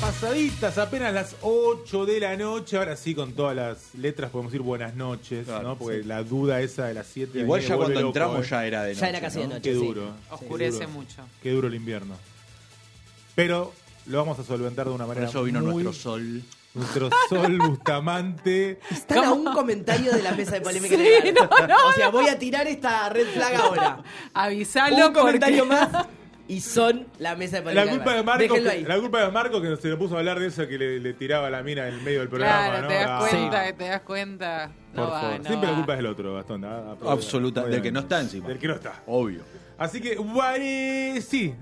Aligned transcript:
Pasaditas 0.00 0.76
apenas 0.78 1.12
las 1.14 1.36
8 1.40 2.04
de 2.06 2.20
la 2.20 2.36
noche, 2.36 2.76
ahora 2.76 2.96
sí 2.96 3.14
con 3.14 3.32
todas 3.32 3.56
las 3.56 3.94
letras 3.94 4.30
podemos 4.30 4.52
decir 4.52 4.62
buenas 4.64 4.94
noches, 4.94 5.46
Claro, 5.46 5.62
¿no? 5.70 5.78
Porque 5.78 6.02
sí. 6.02 6.04
la 6.04 6.22
duda 6.22 6.60
esa 6.60 6.84
de 6.86 6.94
las 6.94 7.06
7 7.06 7.40
Igual 7.40 7.62
ya 7.62 7.76
cuando 7.76 7.94
loco, 7.94 8.06
entramos 8.08 8.44
¿eh? 8.44 8.48
ya 8.50 8.66
era 8.66 8.82
de 8.84 8.94
Ya 8.94 9.00
noche. 9.00 9.08
era 9.08 9.20
casi 9.20 9.38
de 9.40 9.48
¿no? 9.48 9.54
noche. 9.54 9.62
Qué 9.72 9.74
sí. 9.78 9.84
duro. 9.86 10.10
Oscurece 10.30 10.78
Qué 10.80 10.84
duro. 10.86 10.98
mucho. 10.98 11.22
Qué 11.42 11.50
duro 11.50 11.68
el 11.68 11.74
invierno. 11.74 12.14
Pero 13.34 13.72
lo 14.06 14.18
vamos 14.18 14.38
a 14.38 14.44
solventar 14.44 14.86
de 14.86 14.92
una 14.92 15.06
Por 15.06 15.14
manera 15.14 15.30
eso 15.30 15.42
vino 15.42 15.60
muy- 15.60 15.82
nuestro 15.82 15.92
sol. 16.12 16.42
Nuestro 16.74 17.08
sol 17.30 17.58
Bustamante. 17.66 18.78
Están 18.90 19.24
a 19.24 19.32
un 19.32 19.44
comentario 19.46 20.12
de 20.12 20.22
la 20.22 20.32
mesa 20.32 20.52
de 20.52 20.60
polémica 20.60 20.94
Sí, 20.94 21.32
no, 21.32 21.66
no, 21.66 21.74
o 21.88 21.92
sea, 21.94 22.10
voy 22.10 22.28
a 22.28 22.38
tirar 22.38 22.66
esta 22.68 23.08
red 23.08 23.26
flag 23.28 23.54
ahora. 23.56 24.02
Avisalo 24.34 25.08
un 25.08 25.14
comentario 25.14 25.66
porque- 25.66 25.74
más 25.92 26.06
y 26.48 26.60
son 26.60 27.06
la 27.18 27.34
mesa 27.36 27.56
de 27.56 27.62
polémica 27.62 27.84
La 27.86 27.90
culpa 27.96 28.14
de. 28.14 28.22
Marco, 28.22 28.54
que, 28.54 28.82
la 28.86 28.98
culpa 29.00 29.20
de 29.24 29.30
Marco 29.32 29.60
que 29.60 29.76
se 29.76 29.88
le 29.88 29.96
puso 29.96 30.14
a 30.14 30.18
hablar 30.20 30.38
de 30.38 30.46
eso 30.46 30.66
que 30.68 30.78
le, 30.78 31.00
le 31.00 31.12
tiraba 31.14 31.50
la 31.50 31.62
mina 31.62 31.88
en 31.88 31.94
el 31.94 32.02
medio 32.02 32.20
del 32.20 32.28
programa, 32.28 32.66
Claro, 32.68 32.82
¿no? 32.82 32.88
te 32.88 32.94
das 32.94 33.06
Ah, 33.08 33.26
cuenta, 33.28 33.72
te 33.72 33.84
das 33.88 34.00
cuenta. 34.02 34.66
No 34.94 35.02
por 35.04 35.12
va, 35.12 35.20
favor. 35.20 35.38
no 35.40 35.44
Siempre 35.46 35.66
va. 35.66 35.70
la 35.72 35.76
culpa 35.78 35.92
es 35.92 35.98
del 35.98 36.06
otro, 36.06 36.34
Gastón. 36.34 36.64
ah, 36.64 36.96
Absoluta, 37.08 37.64
del 37.64 37.82
que 37.82 37.92
no 37.92 38.00
está 38.00 38.20
encima. 38.20 38.48
Del 38.48 38.58
que 38.58 38.68
no 38.68 38.74
está. 38.74 39.02
Obvio. 39.06 39.40
Así 39.78 40.00
que, 40.00 40.16
bueno, 40.16 41.20
sí. 41.20 41.54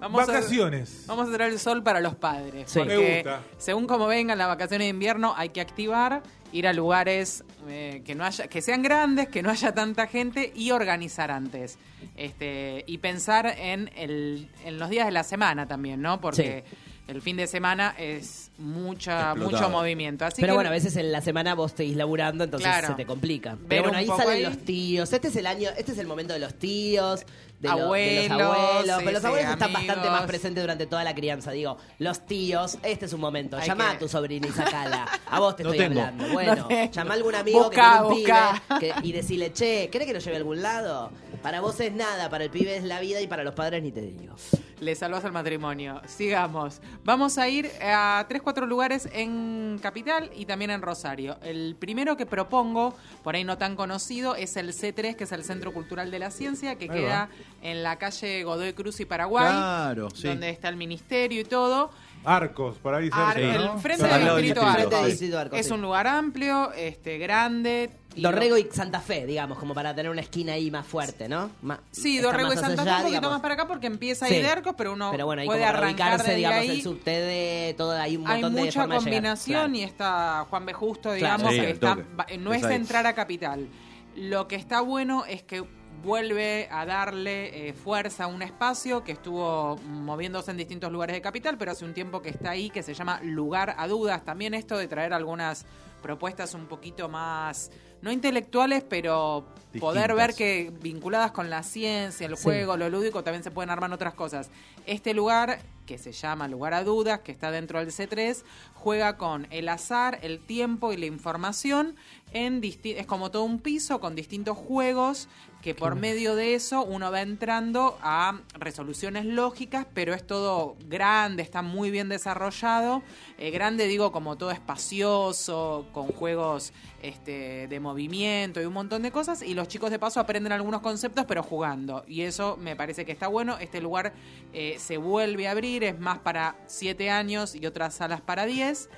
Vamos 0.00 0.22
a- 0.22 0.32
Vacaciones. 0.32 1.04
Vamos 1.06 1.28
a 1.28 1.32
traer 1.32 1.52
el 1.52 1.58
sol 1.58 1.82
para 1.82 2.00
los 2.00 2.14
padres. 2.14 2.70
Sí. 2.70 2.78
Porque 2.78 2.96
Me 2.96 3.14
gusta. 3.16 3.40
según 3.58 3.86
como 3.86 4.06
vengan 4.06 4.38
las 4.38 4.48
vacaciones 4.48 4.86
de 4.86 4.90
invierno, 4.90 5.34
hay 5.36 5.50
que 5.50 5.60
activar, 5.60 6.22
ir 6.52 6.66
a 6.66 6.72
lugares 6.72 7.44
eh, 7.68 8.02
que 8.04 8.14
no 8.14 8.24
haya, 8.24 8.48
que 8.48 8.60
sean 8.62 8.82
grandes, 8.82 9.28
que 9.28 9.42
no 9.42 9.50
haya 9.50 9.72
tanta 9.72 10.06
gente 10.06 10.52
y 10.54 10.70
organizar 10.72 11.30
antes. 11.30 11.78
Este, 12.16 12.84
y 12.86 12.98
pensar 12.98 13.46
en, 13.58 13.90
el, 13.96 14.48
en 14.64 14.78
los 14.78 14.90
días 14.90 15.06
de 15.06 15.12
la 15.12 15.22
semana 15.24 15.66
también, 15.66 16.02
¿no? 16.02 16.20
Porque 16.20 16.64
el 17.08 17.22
fin 17.22 17.36
de 17.36 17.46
semana 17.46 17.94
es 17.98 18.50
mucha, 18.58 19.30
Explotado. 19.32 19.50
mucho 19.62 19.70
movimiento. 19.70 20.24
Así 20.24 20.40
Pero 20.40 20.52
que- 20.52 20.56
bueno, 20.56 20.70
a 20.70 20.72
veces 20.72 20.96
en 20.96 21.10
la 21.12 21.20
semana 21.20 21.54
vos 21.54 21.72
seguís 21.76 21.96
laburando, 21.96 22.44
entonces 22.44 22.68
Claro. 22.68 22.88
se 22.88 22.94
te 22.94 23.06
complica. 23.06 23.50
Ver 23.54 23.66
Pero 23.68 23.82
bueno, 23.84 23.98
ahí 23.98 24.06
salen 24.06 24.28
ahí. 24.36 24.42
los 24.42 24.58
tíos. 24.58 25.12
Este 25.12 25.28
es 25.28 25.36
el 25.36 25.46
año, 25.46 25.70
este 25.76 25.92
es 25.92 25.98
el 25.98 26.06
momento 26.06 26.32
de 26.34 26.38
los 26.40 26.54
tíos, 26.54 27.24
de, 27.60 27.68
lo- 27.68 27.76
de 27.76 27.82
Abuelos, 27.82 28.38
los 28.38 28.40
abuelos. 28.40 28.96
sí, 28.98 29.02
Pero 29.04 29.10
los 29.12 29.20
sí, 29.20 29.26
abuelos 29.26 29.50
están 29.52 29.62
amigos. 29.68 29.86
bastante 29.86 30.10
más 30.10 30.22
presentes 30.22 30.62
durante 30.64 30.86
toda 30.86 31.04
la 31.04 31.14
crianza. 31.14 31.50
Digo, 31.52 31.76
los 31.98 32.26
tíos, 32.26 32.78
este 32.82 33.04
es 33.06 33.12
un 33.12 33.20
momento. 33.20 33.56
Hay 33.58 33.66
Llama 33.68 33.90
que- 33.90 33.96
a 33.96 33.98
tu 33.98 34.08
sobrina 34.08 34.46
y 34.48 34.50
sacala. 34.52 35.06
A 35.30 35.38
vos 35.40 35.56
te 35.56 35.62
No 35.64 35.70
estoy 35.72 35.88
tengo. 35.88 36.00
hablando. 36.00 36.28
Bueno, 36.32 36.54
No 36.56 36.66
tengo. 36.68 36.90
llama 36.92 37.10
a 37.10 37.16
algún 37.16 37.34
amigo 37.34 37.64
Busca, 37.64 37.74
que 37.74 37.80
tiene 37.82 38.00
un 38.06 38.14
busca. 38.14 38.62
pibe 38.78 38.94
que- 39.00 39.06
y 39.06 39.12
decirle, 39.12 39.52
che, 39.52 39.88
¿querés 39.90 40.06
que 40.08 40.14
lo 40.14 40.20
lleve 40.20 40.36
a 40.36 40.38
algún 40.38 40.62
lado? 40.62 41.10
Para 41.42 41.60
vos 41.60 41.78
es 41.80 41.92
nada, 41.92 42.28
para 42.30 42.44
el 42.44 42.50
pibe 42.50 42.76
es 42.76 42.82
la 42.84 43.00
vida 43.00 43.20
y 43.20 43.26
para 43.26 43.44
los 43.44 43.54
padres 43.54 43.82
ni 43.82 43.92
te 43.92 44.02
digo. 44.02 44.34
Le 44.80 44.94
salvas 44.94 45.24
al 45.26 45.32
matrimonio. 45.32 46.00
Sigamos. 46.06 46.80
Vamos 47.04 47.36
a 47.36 47.46
ir 47.48 47.70
a 47.82 48.24
tres, 48.28 48.40
cuatro 48.42 48.64
lugares 48.66 49.06
en 49.12 49.78
Capital 49.82 50.30
y 50.34 50.46
también 50.46 50.70
en 50.70 50.80
Rosario. 50.80 51.38
El 51.42 51.76
primero 51.78 52.16
que 52.16 52.24
propongo, 52.24 52.94
por 53.22 53.34
ahí 53.36 53.44
no 53.44 53.58
tan 53.58 53.76
conocido, 53.76 54.34
es 54.36 54.56
el 54.56 54.72
C3, 54.72 55.16
que 55.16 55.24
es 55.24 55.32
el 55.32 55.44
Centro 55.44 55.72
Cultural 55.74 56.10
de 56.10 56.18
la 56.18 56.30
Ciencia, 56.30 56.76
que 56.76 56.84
Ahí 56.90 56.90
queda 57.00 57.28
en 57.62 57.82
la 57.82 57.96
calle 57.96 58.42
Godoy 58.44 58.72
Cruz 58.72 59.00
y 59.00 59.04
Paraguay. 59.04 59.46
Claro, 59.52 60.08
sí. 60.10 60.28
Donde 60.28 60.50
está 60.50 60.68
el 60.68 60.76
ministerio 60.76 61.40
y 61.40 61.44
todo. 61.44 61.90
Arcos, 62.22 62.76
por 62.78 62.94
ahí 62.94 63.08
Ar- 63.12 63.32
cerca, 63.34 63.54
el 63.56 63.64
¿no? 63.64 63.78
frente 63.78 64.02
del 64.06 64.20
distrito 64.36 64.60
Arcos. 64.60 64.74
Frente 64.74 64.96
del 64.96 65.06
distrito 65.10 65.38
Arcos, 65.38 65.58
Es 65.58 65.66
sí. 65.68 65.72
un 65.72 65.80
lugar 65.80 66.06
amplio, 66.06 66.70
este, 66.72 67.16
grande. 67.18 67.90
y 68.14 68.22
Dorrego 68.22 68.58
y 68.58 68.66
Santa 68.72 69.00
Fe, 69.00 69.24
digamos, 69.24 69.56
como 69.56 69.72
para 69.72 69.94
tener 69.94 70.10
una 70.10 70.20
esquina 70.20 70.54
ahí 70.54 70.68
más 70.70 70.84
fuerte, 70.86 71.28
¿no? 71.28 71.48
Ma- 71.62 71.80
Sí, 71.92 72.18
Dorrego 72.18 72.52
y 72.52 72.56
Santa 72.56 72.82
Fe 72.82 72.90
allá, 72.90 72.96
un 72.96 73.02
poquito 73.04 73.08
digamos. 73.20 73.30
más 73.30 73.40
para 73.40 73.54
acá 73.54 73.68
porque 73.68 73.86
empieza 73.86 74.26
Sí. 74.26 74.34
ahí 74.34 74.42
de 74.42 74.48
Arcos, 74.48 74.74
pero 74.76 74.92
uno 74.94 75.10
Pero 75.12 75.26
bueno, 75.26 75.44
puede 75.46 75.64
arrancar 75.64 76.08
ubicarse, 76.08 76.24
desde 76.24 76.36
digamos, 76.36 76.58
ahí. 76.60 76.70
el 76.70 76.82
subte 76.82 77.10
de 77.10 77.74
todo, 77.78 77.92
hay 77.92 78.16
un 78.16 78.26
hay 78.26 78.42
montón 78.42 78.54
de 78.56 78.60
mucha 78.64 78.80
de 78.80 78.86
llegar. 78.86 78.98
combinación 78.98 79.58
Claro. 79.70 79.74
y 79.76 79.82
está 79.82 80.46
Juan 80.50 80.66
B. 80.66 80.72
Justo, 80.74 81.02
Claro. 81.02 81.16
digamos, 81.16 81.52
Sí, 81.54 81.60
que 81.60 81.70
está, 81.70 81.98
no 82.38 82.52
es 82.52 82.62
entrar 82.64 83.06
a 83.06 83.14
Capital. 83.14 83.68
Lo 84.16 84.48
que 84.48 84.56
está 84.56 84.80
bueno 84.80 85.24
es 85.24 85.42
que 85.44 85.64
vuelve 86.02 86.68
a 86.70 86.86
darle 86.86 87.68
eh, 87.68 87.72
fuerza 87.72 88.24
a 88.24 88.26
un 88.26 88.42
espacio 88.42 89.04
que 89.04 89.12
estuvo 89.12 89.76
moviéndose 89.86 90.50
en 90.50 90.56
distintos 90.56 90.90
lugares 90.90 91.14
de 91.14 91.20
Capital, 91.20 91.56
pero 91.58 91.72
hace 91.72 91.84
un 91.84 91.94
tiempo 91.94 92.22
que 92.22 92.30
está 92.30 92.50
ahí, 92.50 92.70
que 92.70 92.82
se 92.82 92.94
llama 92.94 93.20
Lugar 93.22 93.74
a 93.78 93.86
Dudas. 93.86 94.24
También 94.24 94.54
esto 94.54 94.78
de 94.78 94.88
traer 94.88 95.12
algunas 95.12 95.66
propuestas 96.02 96.54
un 96.54 96.66
poquito 96.66 97.10
más, 97.10 97.70
no 98.00 98.10
intelectuales, 98.10 98.82
pero 98.82 99.46
poder 99.78 100.14
ver 100.14 100.34
que 100.34 100.72
vinculadas 100.80 101.32
con 101.32 101.50
la 101.50 101.62
ciencia, 101.62 102.26
el 102.26 102.36
Sí. 102.38 102.44
juego, 102.44 102.78
lo 102.78 102.88
lúdico, 102.88 103.22
también 103.22 103.44
se 103.44 103.50
pueden 103.50 103.68
armar 103.68 103.92
otras 103.92 104.14
cosas. 104.14 104.48
Este 104.86 105.12
lugar, 105.12 105.60
que 105.84 105.98
se 105.98 106.12
llama 106.12 106.48
Lugar 106.48 106.72
a 106.72 106.84
Dudas, 106.84 107.20
que 107.20 107.32
está 107.32 107.50
dentro 107.50 107.78
del 107.80 107.92
C3, 107.92 108.44
juega 108.74 109.18
con 109.18 109.46
el 109.50 109.68
azar, 109.68 110.18
el 110.22 110.38
tiempo 110.38 110.92
y 110.94 110.96
la 110.96 111.06
información. 111.06 111.96
En 112.32 112.62
es 112.64 113.06
como 113.06 113.30
todo 113.30 113.42
un 113.42 113.58
piso 113.58 114.00
con 114.00 114.14
distintos 114.14 114.56
juegos 114.56 115.28
que 115.62 115.74
por 115.74 115.94
medio 115.94 116.34
de 116.34 116.54
eso 116.54 116.82
uno 116.84 117.10
va 117.10 117.20
entrando 117.20 117.98
a 118.02 118.40
resoluciones 118.54 119.26
lógicas, 119.26 119.86
pero 119.92 120.14
es 120.14 120.26
todo 120.26 120.76
grande, 120.86 121.42
está 121.42 121.62
muy 121.62 121.90
bien 121.90 122.08
desarrollado. 122.08 123.02
Eh, 123.38 123.50
grande 123.50 123.86
digo 123.86 124.10
como 124.10 124.36
todo 124.36 124.50
espacioso, 124.50 125.86
con 125.92 126.08
juegos 126.08 126.72
este, 127.02 127.68
de 127.68 127.80
movimiento 127.80 128.60
y 128.60 128.64
un 128.64 128.72
montón 128.72 129.02
de 129.02 129.10
cosas. 129.10 129.42
Y 129.42 129.54
los 129.54 129.68
chicos 129.68 129.90
de 129.90 129.98
paso 129.98 130.20
aprenden 130.20 130.52
algunos 130.52 130.80
conceptos, 130.80 131.26
pero 131.26 131.42
jugando. 131.42 132.04
Y 132.06 132.22
eso 132.22 132.56
me 132.56 132.74
parece 132.74 133.04
que 133.04 133.12
está 133.12 133.28
bueno. 133.28 133.58
Este 133.58 133.80
lugar 133.80 134.14
eh, 134.52 134.76
se 134.78 134.96
vuelve 134.96 135.46
a 135.46 135.50
abrir, 135.50 135.84
es 135.84 135.98
más 135.98 136.18
para 136.20 136.56
7 136.66 137.10
años 137.10 137.54
y 137.54 137.66
otras 137.66 137.94
salas 137.94 138.22
para 138.22 138.46
10. 138.46 138.88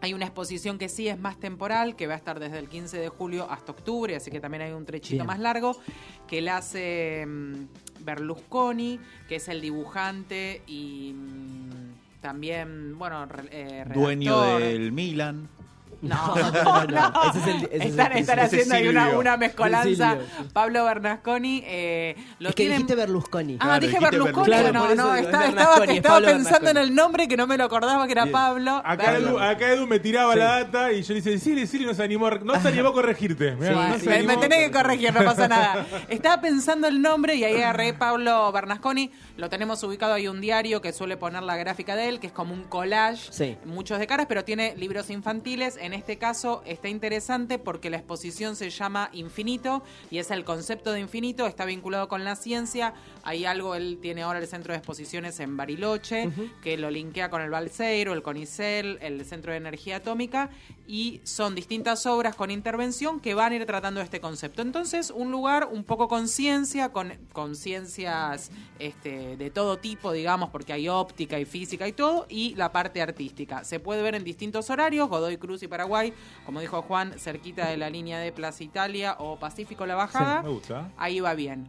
Hay 0.00 0.14
una 0.14 0.26
exposición 0.26 0.78
que 0.78 0.88
sí 0.88 1.08
es 1.08 1.18
más 1.18 1.38
temporal, 1.38 1.96
que 1.96 2.06
va 2.06 2.14
a 2.14 2.16
estar 2.16 2.38
desde 2.38 2.58
el 2.58 2.68
15 2.68 2.98
de 2.98 3.08
julio 3.08 3.50
hasta 3.50 3.72
octubre, 3.72 4.14
así 4.14 4.30
que 4.30 4.40
también 4.40 4.62
hay 4.62 4.72
un 4.72 4.84
trechito 4.84 5.16
Bien. 5.16 5.26
más 5.26 5.40
largo, 5.40 5.76
que 6.28 6.40
la 6.40 6.58
hace 6.58 7.24
mm, 7.26 8.04
Berlusconi, 8.04 9.00
que 9.28 9.36
es 9.36 9.48
el 9.48 9.60
dibujante 9.60 10.62
y 10.66 11.14
mm, 11.14 12.20
también, 12.20 12.96
bueno, 12.98 13.26
eh, 13.50 13.84
Dueño 13.92 14.40
redactor. 14.40 14.62
del 14.62 14.92
Milan. 14.92 15.48
No, 16.08 16.34
No, 16.36 16.84
no, 16.86 17.12
ese 17.30 17.38
es 17.40 17.46
el- 17.46 17.64
ese 17.64 17.76
es 17.76 17.80
el 17.82 17.82
están, 17.90 18.12
están 18.12 18.38
Ese 18.38 18.46
haciendo 18.56 18.74
ahí 18.76 18.88
una, 18.88 19.18
una 19.18 19.36
mezcolanza. 19.36 20.12
Silvio, 20.12 20.26
sí. 20.38 20.44
Pablo 20.52 20.84
Bernasconi 20.84 21.62
eh, 21.66 22.14
lo 22.38 22.50
Es 22.50 22.54
que 22.54 22.62
tienen- 22.64 22.78
dijiste 22.78 22.94
Berlusconi. 22.94 23.54
Ah, 23.58 23.64
Claro, 23.64 23.80
dije 23.86 23.98
Berlusconi, 24.00 24.36
no, 24.36 24.44
Claro, 24.44 24.72
no, 24.72 24.84
es 24.84 24.90
estaba, 25.22 25.46
estaba, 25.48 25.84
es 25.84 25.90
estaba 25.90 26.20
pensando 26.20 26.70
en 26.70 26.76
el 26.76 26.94
nombre 26.94 27.26
que 27.26 27.36
no 27.36 27.46
me 27.48 27.56
lo 27.56 27.64
acordaba 27.64 28.06
que 28.06 28.12
era 28.12 28.24
Bien. 28.24 28.32
Pablo. 28.32 28.80
Acá 28.84 29.16
Edu, 29.16 29.38
acá 29.40 29.72
Edu 29.72 29.86
me 29.88 29.98
tiraba 29.98 30.36
la 30.36 30.44
data 30.62 30.92
y 30.92 31.02
yo 31.02 31.14
le 31.14 31.20
dije, 31.20 31.38
Silly, 31.38 31.66
Silly 31.66 31.84
no 31.84 31.94
se 31.94 32.02
animó, 32.04 32.28
a- 32.28 32.38
no 32.38 32.60
se 32.60 32.68
animó 32.68 32.90
a 32.90 32.92
corregirte. 32.92 33.56
Mirá, 33.56 33.72
no 33.72 33.98
me, 33.98 34.14
animó. 34.14 34.28
me 34.28 34.36
tenés 34.36 34.66
que 34.66 34.70
corregir, 34.70 35.12
no 35.12 35.24
pasa 35.24 35.48
nada. 35.48 35.84
Estaba 36.08 36.40
pensando 36.40 36.86
el 36.86 37.02
nombre 37.02 37.34
y 37.34 37.42
ahí 37.44 37.56
agarré 37.56 37.92
Pablo 37.92 38.50
Bernasconi. 38.52 39.10
Lo 39.36 39.48
tenemos 39.48 39.82
ubicado 39.82 40.14
ahí 40.14 40.28
un 40.28 40.40
diario 40.40 40.80
que 40.80 40.92
suele 40.92 41.16
poner 41.16 41.42
la 41.42 41.56
gráfica 41.56 41.96
de 41.96 42.08
él, 42.08 42.20
que 42.20 42.28
es 42.28 42.32
como 42.32 42.54
un 42.54 42.64
collage, 42.64 43.32
Sí. 43.32 43.56
muchos 43.64 43.98
de 43.98 44.06
caras, 44.06 44.26
pero 44.28 44.44
tiene 44.44 44.74
libros 44.76 45.10
infantiles. 45.10 45.76
En 45.80 45.87
este 45.92 46.18
caso 46.18 46.62
está 46.66 46.88
interesante 46.88 47.58
porque 47.58 47.90
la 47.90 47.96
exposición 47.96 48.56
se 48.56 48.70
llama 48.70 49.10
Infinito 49.12 49.82
y 50.10 50.18
es 50.18 50.30
el 50.30 50.44
concepto 50.44 50.92
de 50.92 51.00
infinito, 51.00 51.46
está 51.46 51.64
vinculado 51.64 52.08
con 52.08 52.24
la 52.24 52.36
ciencia. 52.36 52.94
Hay 53.22 53.44
algo, 53.44 53.74
él 53.74 53.98
tiene 54.00 54.22
ahora 54.22 54.38
el 54.38 54.46
centro 54.46 54.72
de 54.72 54.78
exposiciones 54.78 55.40
en 55.40 55.56
Bariloche, 55.56 56.30
que 56.62 56.76
lo 56.76 56.90
linkea 56.90 57.30
con 57.30 57.42
el 57.42 57.50
Balseiro, 57.50 58.12
el 58.12 58.22
Conicel, 58.22 58.98
el 59.00 59.24
Centro 59.24 59.52
de 59.52 59.58
Energía 59.58 59.96
Atómica, 59.96 60.50
y 60.86 61.20
son 61.24 61.54
distintas 61.54 62.06
obras 62.06 62.34
con 62.34 62.50
intervención 62.50 63.20
que 63.20 63.34
van 63.34 63.52
a 63.52 63.56
ir 63.56 63.66
tratando 63.66 64.00
este 64.00 64.20
concepto. 64.20 64.62
Entonces, 64.62 65.10
un 65.10 65.30
lugar 65.30 65.68
un 65.70 65.84
poco 65.84 66.08
con 66.08 66.28
ciencia, 66.28 66.90
con, 66.90 67.12
con 67.32 67.56
ciencias 67.56 68.50
este, 68.78 69.36
de 69.36 69.50
todo 69.50 69.78
tipo, 69.78 70.12
digamos, 70.12 70.50
porque 70.50 70.72
hay 70.72 70.88
óptica 70.88 71.38
y 71.38 71.44
física 71.44 71.86
y 71.86 71.92
todo, 71.92 72.26
y 72.28 72.54
la 72.54 72.72
parte 72.72 73.02
artística. 73.02 73.64
Se 73.64 73.80
puede 73.80 74.02
ver 74.02 74.14
en 74.14 74.24
distintos 74.24 74.70
horarios, 74.70 75.08
Godoy 75.08 75.36
Cruz 75.36 75.62
y 75.62 75.68
Paraguay, 75.78 76.12
como 76.44 76.58
dijo 76.60 76.82
Juan, 76.82 77.14
cerquita 77.20 77.68
de 77.68 77.76
la 77.76 77.88
línea 77.88 78.18
de 78.18 78.32
Plaza 78.32 78.64
Italia 78.64 79.14
o 79.20 79.38
Pacífico 79.38 79.86
La 79.86 79.94
Sí, 79.94 79.98
Bajada. 79.98 80.42
me 80.42 80.48
gusta. 80.48 80.90
Ahí 80.96 81.20
va 81.20 81.34
bien. 81.34 81.68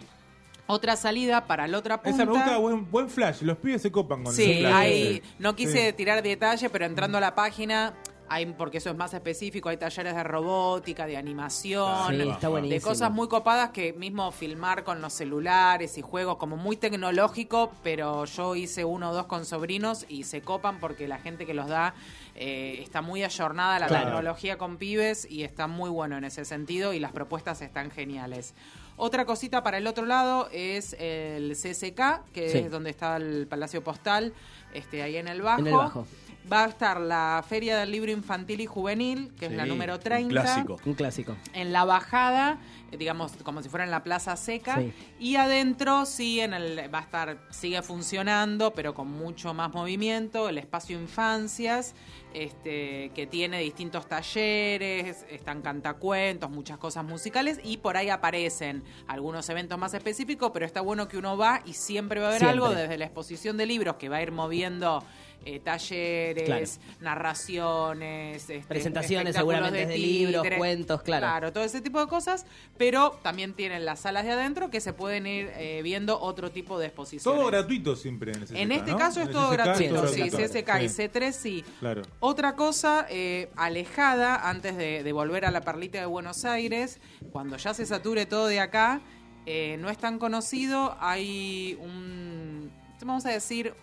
Otra 0.65 0.95
salida 0.95 1.45
para 1.45 1.67
la 1.67 1.77
otra 1.77 2.01
punta. 2.01 2.23
Esa 2.23 2.25
me 2.25 2.31
gusta, 2.31 2.57
buen, 2.57 2.89
buen 2.89 3.07
flash. 3.09 3.44
Los 3.44 3.57
pibes 3.57 3.83
se 3.83 3.91
copan 3.91 4.23
con 4.23 4.33
Sí, 4.33 4.44
ese 4.51 4.59
flash. 4.61 4.88
Sí. 4.91 5.21
no 5.38 5.56
quise 5.56 5.88
Sí. 5.89 5.94
tirar 5.94 6.23
detalle, 6.23 6.69
pero 6.71 6.85
entrando 6.85 7.19
a 7.19 7.21
la 7.21 7.35
página, 7.35 7.94
hay, 8.30 8.46
porque 8.48 8.78
eso 8.78 8.90
es 8.92 8.96
más 8.96 9.14
específico, 9.14 9.70
hay 9.70 9.78
talleres 9.78 10.16
de 10.16 10.24
robótica, 10.24 11.06
de 11.06 11.18
animación, 11.18 12.16
Sí, 12.16 12.22
está 12.30 12.50
de 12.50 12.81
cosas 12.81 13.12
muy 13.12 13.28
copadas 13.28 13.72
que 13.72 13.94
mismo 13.94 14.31
filmar 14.31 14.84
con 14.84 15.02
los 15.02 15.14
celulares 15.14 15.98
y 15.98 16.02
juegos 16.02 16.38
como 16.38 16.56
muy 16.58 16.78
tecnológico, 16.78 17.72
pero 17.84 18.26
yo 18.26 18.56
hice 18.56 18.86
uno 18.86 19.10
o 19.12 19.14
dos 19.14 19.26
con 19.26 19.46
sobrinos 19.46 20.06
y 20.10 20.24
se 20.24 20.42
copan 20.42 20.80
porque 20.80 21.08
la 21.08 21.18
gente 21.18 21.46
que 21.46 21.54
los 21.54 21.68
da 21.68 21.94
eh, 22.36 22.80
está 22.81 23.02
muy 23.02 23.24
ayornada 23.24 23.76
a 23.76 23.80
la 23.80 23.88
Claro. 23.88 24.06
tecnología 24.06 24.58
con 24.58 24.78
pibes 24.78 25.30
y 25.30 25.44
está 25.44 25.68
muy 25.68 25.90
bueno 25.90 26.18
en 26.18 26.24
ese 26.24 26.46
sentido 26.46 26.94
y 26.94 27.00
las 27.00 27.12
propuestas 27.12 27.62
están 27.62 27.92
geniales. 27.92 28.54
Otra 28.96 29.26
cosita 29.26 29.64
para 29.64 29.78
el 29.78 29.88
otro 29.88 30.06
lado 30.06 30.50
es 30.52 30.94
el 31.00 31.56
CCK, 31.56 32.22
que 32.34 32.50
Sí. 32.50 32.58
es 32.60 32.72
donde 32.72 32.90
está 32.90 33.16
el 33.18 33.48
Palacio 33.48 33.81
Postal, 33.84 34.34
este, 34.74 35.02
ahí 35.02 35.16
en 35.18 35.28
el 35.30 35.42
Bajo. 35.42 35.60
En 35.62 35.68
el 35.68 35.74
Bajo. 35.74 36.06
Va 36.51 36.65
a 36.65 36.68
estar 36.68 37.00
la 37.00 37.44
Feria 37.47 37.77
del 37.77 37.91
Libro 37.91 38.12
Infantil 38.12 38.62
y 38.62 38.65
Juvenil, 38.65 39.31
que 39.39 39.47
es 39.47 39.51
la 39.51 39.65
número 39.65 39.95
un 39.95 40.00
30. 40.00 40.30
clásico. 40.30 40.77
Un 40.86 40.94
clásico. 40.95 41.36
En 41.53 41.71
la 41.71 41.86
bajada, 41.86 42.57
digamos, 42.97 43.33
como 43.44 43.62
si 43.62 43.69
fuera 43.69 43.83
en 43.83 43.91
la 43.91 44.03
Plaza 44.03 44.36
Seca. 44.36 44.77
Sí. 44.77 44.94
Y 45.19 45.36
adentro 45.36 46.06
sí, 46.06 46.39
en 46.39 46.53
el, 46.53 46.94
va 46.94 47.00
a 47.00 47.01
estar, 47.01 47.38
sigue 47.51 47.81
funcionando, 47.83 48.74
pero 48.74 48.94
con 48.95 49.12
mucho 49.12 49.53
más 49.53 49.71
movimiento, 49.74 50.50
el 50.50 50.57
espacio 50.57 51.00
Infancias, 51.00 51.94
este, 52.33 53.12
que 53.13 53.27
tiene 53.27 53.59
distintos 53.59 54.07
talleres, 54.07 55.25
están 55.30 55.62
cantacuentos, 55.62 56.50
muchas 56.50 56.77
cosas 56.77 57.03
musicales, 57.03 57.59
y 57.63 57.77
por 57.77 57.97
ahí 57.97 58.09
aparecen 58.09 58.83
algunos 59.07 59.47
eventos 59.50 59.77
más 59.77 59.94
específicos, 59.94 60.51
pero 60.53 60.65
está 60.65 60.81
bueno 60.81 61.07
que 61.07 61.18
uno 61.18 61.38
va 61.38 61.62
y 61.65 61.74
siempre 61.74 62.19
va 62.19 62.27
a 62.27 62.30
haber 62.30 62.42
Siempre. 62.42 62.63
algo 62.65 62.75
desde 62.75 62.97
la 62.97 63.06
exposición 63.06 63.57
de 63.57 63.65
libros 63.65 63.95
que 63.95 64.09
va 64.09 64.18
a 64.18 64.21
ir 64.21 64.31
moviendo 64.31 65.03
eh, 65.45 65.59
talleres, 65.59 66.80
narraciones, 67.00 68.50
este, 68.50 68.68
Presentaciones 68.68 69.36
seguramente 69.36 69.86
de 69.86 69.97
libros, 69.97 70.45
cuentos, 70.57 71.01
claro. 71.01 71.25
Claro, 71.25 71.53
todo 71.53 71.63
ese 71.63 71.81
tipo 71.81 72.00
de 72.00 72.07
cosas, 72.07 72.45
pero 72.77 73.12
también 73.24 73.53
tienen 73.53 73.86
las 73.86 74.01
salas 74.01 74.25
de 74.25 74.31
adentro 74.31 74.69
que 74.69 74.81
se 74.81 74.94
pueden 74.94 75.27
ir 75.27 75.50
eh, 75.56 75.81
viendo 75.83 76.19
otro 76.19 76.51
tipo 76.51 76.80
de 76.80 76.88
exposiciones. 76.88 77.39
Todo 77.39 77.47
gratuito 77.47 77.95
siempre 77.95 78.31
en 78.33 78.44
ese 78.44 78.62
En 78.62 78.71
este 78.71 78.91
¿no? 78.91 78.97
caso 78.97 79.21
es 79.21 79.31
todo 79.31 79.50
gratuito, 79.50 80.07
sí, 80.07 80.30
CSK 80.30 80.83
y 80.83 80.89
Sí, 80.89 81.03
C3 81.03 81.31
sí. 81.31 81.63
Claro. 81.80 82.01
Otra 82.19 82.56
cosa, 82.56 83.06
eh, 83.09 83.50
alejada, 83.56 84.50
antes 84.50 84.75
de, 84.75 85.03
de 85.03 85.12
volver 85.12 85.45
a 85.45 85.51
la 85.51 85.62
perlita 85.62 86.00
de 86.00 86.06
Buenos 86.06 86.45
Aires, 86.45 87.00
cuando 87.31 87.57
ya 87.57 87.74
se 87.74 87.85
sature 87.85 88.25
todo 88.25 88.47
de 88.47 88.59
acá, 88.59 89.01
eh, 89.45 89.77
no 89.80 89.89
es 89.89 89.97
tan 89.97 90.19
conocido, 90.19 90.95
hay 91.00 91.77
un, 91.81 92.71
vamos 93.01 93.25
a 93.25 93.31
decir, 93.31 93.74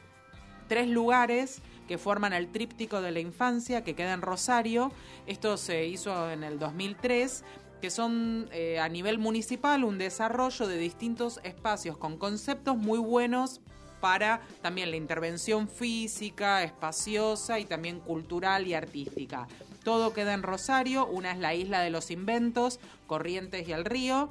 tres 0.68 0.88
lugares 0.88 1.60
que 1.88 1.98
forman 1.98 2.32
el 2.32 2.48
tríptico 2.48 3.00
de 3.00 3.12
la 3.12 3.20
infancia, 3.20 3.84
que 3.84 3.94
queda 3.94 4.12
en 4.12 4.22
Rosario. 4.22 4.92
Esto 5.26 5.56
se 5.56 5.86
hizo 5.86 6.30
en 6.30 6.42
el 6.42 6.58
2003 6.58 7.44
que 7.80 7.90
son 7.90 8.48
eh, 8.52 8.78
a 8.78 8.88
nivel 8.88 9.18
municipal 9.18 9.84
un 9.84 9.98
desarrollo 9.98 10.66
de 10.66 10.78
distintos 10.78 11.40
espacios 11.44 11.98
con 11.98 12.16
conceptos 12.16 12.76
muy 12.76 12.98
buenos 12.98 13.60
para 14.00 14.40
también 14.62 14.90
la 14.90 14.96
intervención 14.96 15.68
física, 15.68 16.62
espaciosa 16.62 17.58
y 17.58 17.64
también 17.64 18.00
cultural 18.00 18.66
y 18.66 18.74
artística. 18.74 19.46
Todo 19.84 20.12
queda 20.12 20.34
en 20.34 20.42
Rosario, 20.42 21.06
una 21.06 21.32
es 21.32 21.38
la 21.38 21.54
isla 21.54 21.80
de 21.80 21.90
los 21.90 22.10
inventos, 22.10 22.80
Corrientes 23.06 23.68
y 23.68 23.72
el 23.72 23.84
río, 23.84 24.28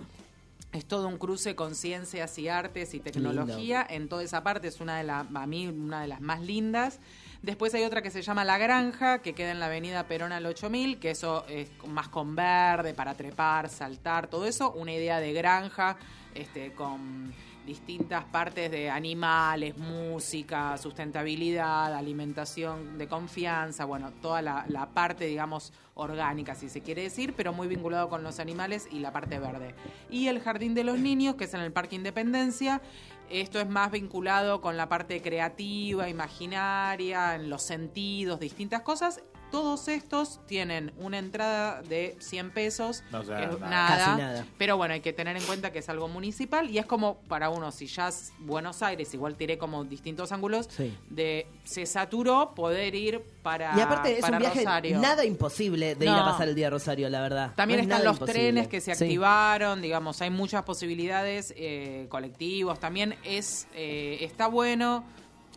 es 0.76 0.86
todo 0.86 1.08
un 1.08 1.18
cruce 1.18 1.56
con 1.56 1.74
ciencias 1.74 2.38
y 2.38 2.50
artes 2.50 2.94
y 2.94 3.00
tecnología. 3.00 3.86
En 3.90 4.10
toda 4.10 4.24
esa 4.24 4.44
parte 4.44 4.68
es 4.68 4.82
una 4.82 4.98
de 4.98 5.04
las, 5.04 5.26
a 5.34 5.48
mí, 5.48 5.68
una 5.68 6.02
de 6.02 6.08
las 6.08 6.22
más 6.22 6.42
lindas. 6.42 7.00
Después 7.42 7.74
hay 7.76 7.84
otra 7.84 8.02
que 8.02 8.12
se 8.12 8.22
llama 8.22 8.44
La 8.44 8.58
Granja, 8.58 9.20
que 9.20 9.34
queda 9.34 9.52
en 9.52 9.60
la 9.60 9.68
avenida 9.68 10.08
Perón 10.08 10.32
al 10.32 10.46
8000, 10.46 11.00
que 11.00 11.12
eso 11.12 11.46
es 11.48 11.70
más 11.88 12.10
con 12.10 12.36
verde, 12.36 12.94
para 12.94 13.16
trepar, 13.16 13.70
saltar, 13.70 14.28
todo 14.28 14.46
eso. 14.46 14.72
Una 14.72 14.94
idea 14.94 15.20
de 15.20 15.32
granja, 15.32 15.98
este, 16.34 16.74
con 16.74 17.34
distintas 17.66 18.24
partes 18.26 18.70
de 18.70 18.90
animales, 18.90 19.78
música, 19.78 20.78
sustentabilidad, 20.78 21.94
alimentación 21.94 22.98
de 22.98 23.08
confianza, 23.08 23.86
bueno, 23.86 24.12
toda 24.22 24.42
la, 24.42 24.90
parte, 24.94 25.26
digamos, 25.26 25.74
orgánica, 25.96 26.56
si 26.56 26.70
se 26.70 26.82
quiere 26.82 27.04
decir, 27.04 27.34
pero 27.36 27.54
muy 27.54 27.68
vinculado 27.68 28.10
con 28.10 28.24
los 28.24 28.40
animales 28.40 28.88
y 28.92 29.00
la 29.00 29.12
parte 29.12 29.40
verde. 29.40 29.74
Y 30.10 30.28
el 30.28 30.40
Jardín 30.40 30.74
de 30.76 30.84
los 30.84 31.00
Niños, 31.00 31.36
que 31.36 31.46
es 31.46 31.54
en 31.54 31.62
el 31.62 31.72
Parque 31.72 31.96
Independencia, 31.96 32.82
esto 33.30 33.60
es 33.60 33.68
más 33.68 33.92
vinculado 33.92 34.62
con 34.62 34.78
la 34.78 34.88
parte 34.88 35.22
creativa, 35.22 36.08
imaginaria, 36.08 37.36
en 37.36 37.50
los 37.50 37.64
sentidos, 37.64 38.40
distintas 38.40 38.82
cosas. 38.82 39.24
Todos 39.56 39.88
estos 39.88 40.42
tienen 40.48 40.92
una 40.98 41.18
entrada 41.18 41.82
de 41.82 42.18
100 42.20 42.52
pesos, 42.52 43.04
O 43.14 43.24
sea, 43.24 43.38
que 43.38 43.44
es 43.46 43.60
nada. 43.62 43.70
nada, 43.70 43.98
Casi 44.06 44.22
nada. 44.22 44.46
pero 44.58 44.76
bueno, 44.76 44.94
hay 44.96 45.00
que 45.00 45.14
tener 45.14 45.38
en 45.38 45.44
cuenta 45.44 45.72
que 45.72 45.80
es 45.80 45.88
algo 45.88 46.10
municipal 46.10 46.70
y 46.70 46.78
es 46.78 46.86
como 46.86 47.20
para 47.30 47.50
uno, 47.50 47.72
si 47.72 47.88
ya 47.88 48.10
es 48.10 48.34
Buenos 48.40 48.84
Aires, 48.84 49.14
igual 49.14 49.36
tiré 49.36 49.58
como 49.58 49.86
distintos 49.86 50.34
ángulos, 50.34 50.68
Sí. 50.70 50.94
de 51.10 51.48
se 51.64 51.86
saturó 51.86 52.54
poder 52.54 52.96
ir 52.96 53.22
para, 53.44 53.72
Y 53.78 53.80
aparte 53.80 54.18
es 54.20 54.28
un 54.28 54.38
viaje 54.40 54.60
Rosario. 54.60 55.00
nada 55.00 55.24
imposible 55.24 55.96
de 55.96 56.04
ir 56.06 56.12
a 56.12 56.26
pasar 56.26 56.50
el 56.50 56.56
día 56.56 56.68
a 56.68 56.72
Rosario, 56.72 57.10
la 57.10 57.22
verdad. 57.22 57.54
También 57.56 57.80
No 57.80 57.84
están 57.84 58.04
los 58.04 58.16
imposible. 58.18 58.34
trenes 58.42 58.68
que 58.68 58.82
se 58.82 58.94
Sí. 58.94 59.06
activaron, 59.06 59.82
digamos, 59.82 60.22
hay 60.22 60.32
muchas 60.32 60.64
posibilidades, 60.64 61.54
eh, 61.56 62.08
colectivos, 62.10 62.78
también 62.82 63.16
es 63.24 63.68
eh, 63.74 64.18
está 64.20 64.48
bueno. 64.48 65.06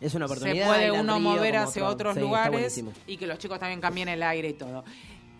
Es 0.01 0.13
una 0.15 0.27
Se 0.27 0.33
oportunidad. 0.33 0.67
puede 0.67 0.85
ir 0.87 0.93
al 0.93 0.99
uno 1.01 1.17
río 1.17 1.29
mover 1.29 1.57
hacia 1.57 1.83
otro- 1.83 1.93
otros 2.11 2.15
sí, 2.15 2.19
lugares 2.21 2.83
y 3.07 3.17
que 3.17 3.27
los 3.27 3.37
chicos 3.37 3.59
también 3.59 3.81
cambien 3.81 4.07
el 4.07 4.23
aire 4.23 4.49
y 4.49 4.53
todo. 4.53 4.83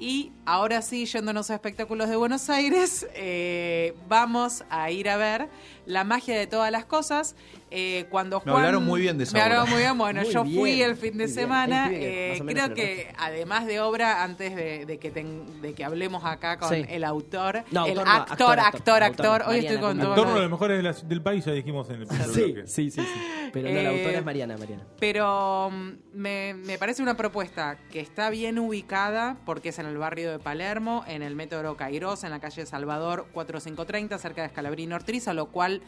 Y 0.01 0.31
ahora 0.45 0.81
sí, 0.81 1.06
yéndonos 1.06 1.50
a 1.51 1.56
espectáculos 1.56 2.07
de 2.09 2.15
Buenos 2.15 2.50
Aires, 2.50 3.06
eh, 3.15 3.94
vamos 4.07 4.63
a 4.69 4.89
ir 4.91 5.09
a 5.09 5.17
ver 5.17 5.50
La 5.89 6.03
magia 6.03 6.38
de 6.38 6.45
todas 6.45 6.71
las 6.71 6.86
cosas. 6.86 7.36
Eh, 7.71 8.06
cuando 8.09 8.41
Me 8.45 8.51
hablaron 8.51 8.83
muy 8.86 9.01
bien 9.01 9.18
de 9.19 9.24
esa 9.25 9.33
Me 9.33 9.41
hablaron 9.41 9.69
muy 9.69 9.80
bien. 9.80 9.97
Bueno, 9.97 10.21
Muy 10.21 10.31
yo 10.31 10.44
bien, 10.44 10.59
fui 10.59 10.81
el 10.81 10.95
fin 10.95 11.12
de 11.18 11.25
bien. 11.25 11.30
semana. 11.30 11.89
Eh, 11.91 12.41
creo 12.45 12.74
que 12.75 13.12
además 13.18 13.65
de 13.65 13.80
obra, 13.80 14.24
antes 14.24 14.56
de, 14.56 14.86
de 14.86 14.97
que 15.00 15.09
ten- 15.12 15.62
de 15.62 15.74
que 15.74 15.83
hablemos 15.83 16.24
acá 16.25 16.57
con 16.57 16.69
Sí. 16.69 16.86
el 16.89 17.03
autor, 17.03 17.63
No, 17.71 17.86
el 17.86 17.91
autor 18.00 18.06
no, 18.06 18.12
actor, 18.12 18.33
actor, 18.33 18.59
actor, 18.59 19.03
actor, 19.03 19.03
actor. 19.03 19.50
Hoy 19.50 19.59
estoy 19.59 19.77
Mariana, 19.77 19.81
con 19.81 19.97
con 19.97 20.15
todo. 20.15 20.25
Lo- 20.33 20.38
a 20.38 20.41
los 20.41 20.51
mejores 20.51 20.77
de 20.77 20.83
la- 20.83 20.94
del 20.94 21.21
país, 21.23 21.45
ya 21.45 21.52
dijimos 21.54 21.90
en 21.90 22.02
el 22.02 22.07
primer 22.07 22.28
Sí, 22.30 22.42
bloque. 22.54 22.68
sí, 22.68 22.92
sí, 22.92 23.02
sí. 23.02 23.49
Pero 23.52 23.68
no, 23.69 23.73
la 23.75 23.81
Eh, 23.81 23.87
autora 23.97 24.19
es 24.19 24.25
Mariana, 24.25 24.57
Mariana. 24.57 24.83
Pero 24.99 25.69
mm, 25.71 25.90
me, 26.13 26.54
me 26.54 26.78
parece 26.78 27.02
una 27.02 27.18
propuesta 27.18 27.78
que 27.92 27.99
está 27.99 28.30
bien 28.30 28.59
ubicada 28.59 29.37
porque 29.45 29.69
es 29.69 29.80
en 29.80 29.87
el 29.87 29.97
barrio 29.97 30.31
de 30.31 30.37
Palermo, 30.40 31.04
en 31.07 31.23
el 31.23 31.35
método 31.35 31.75
Cairós, 31.75 32.23
en 32.23 32.30
la 32.30 32.40
calle 32.40 32.66
Salvador 32.68 33.28
4530, 33.33 34.18
cerca 34.19 34.42
de 34.42 34.47
Escalabrino 34.47 34.95
Ortriza, 34.95 35.33
lo 35.33 35.47
cual 35.47 35.79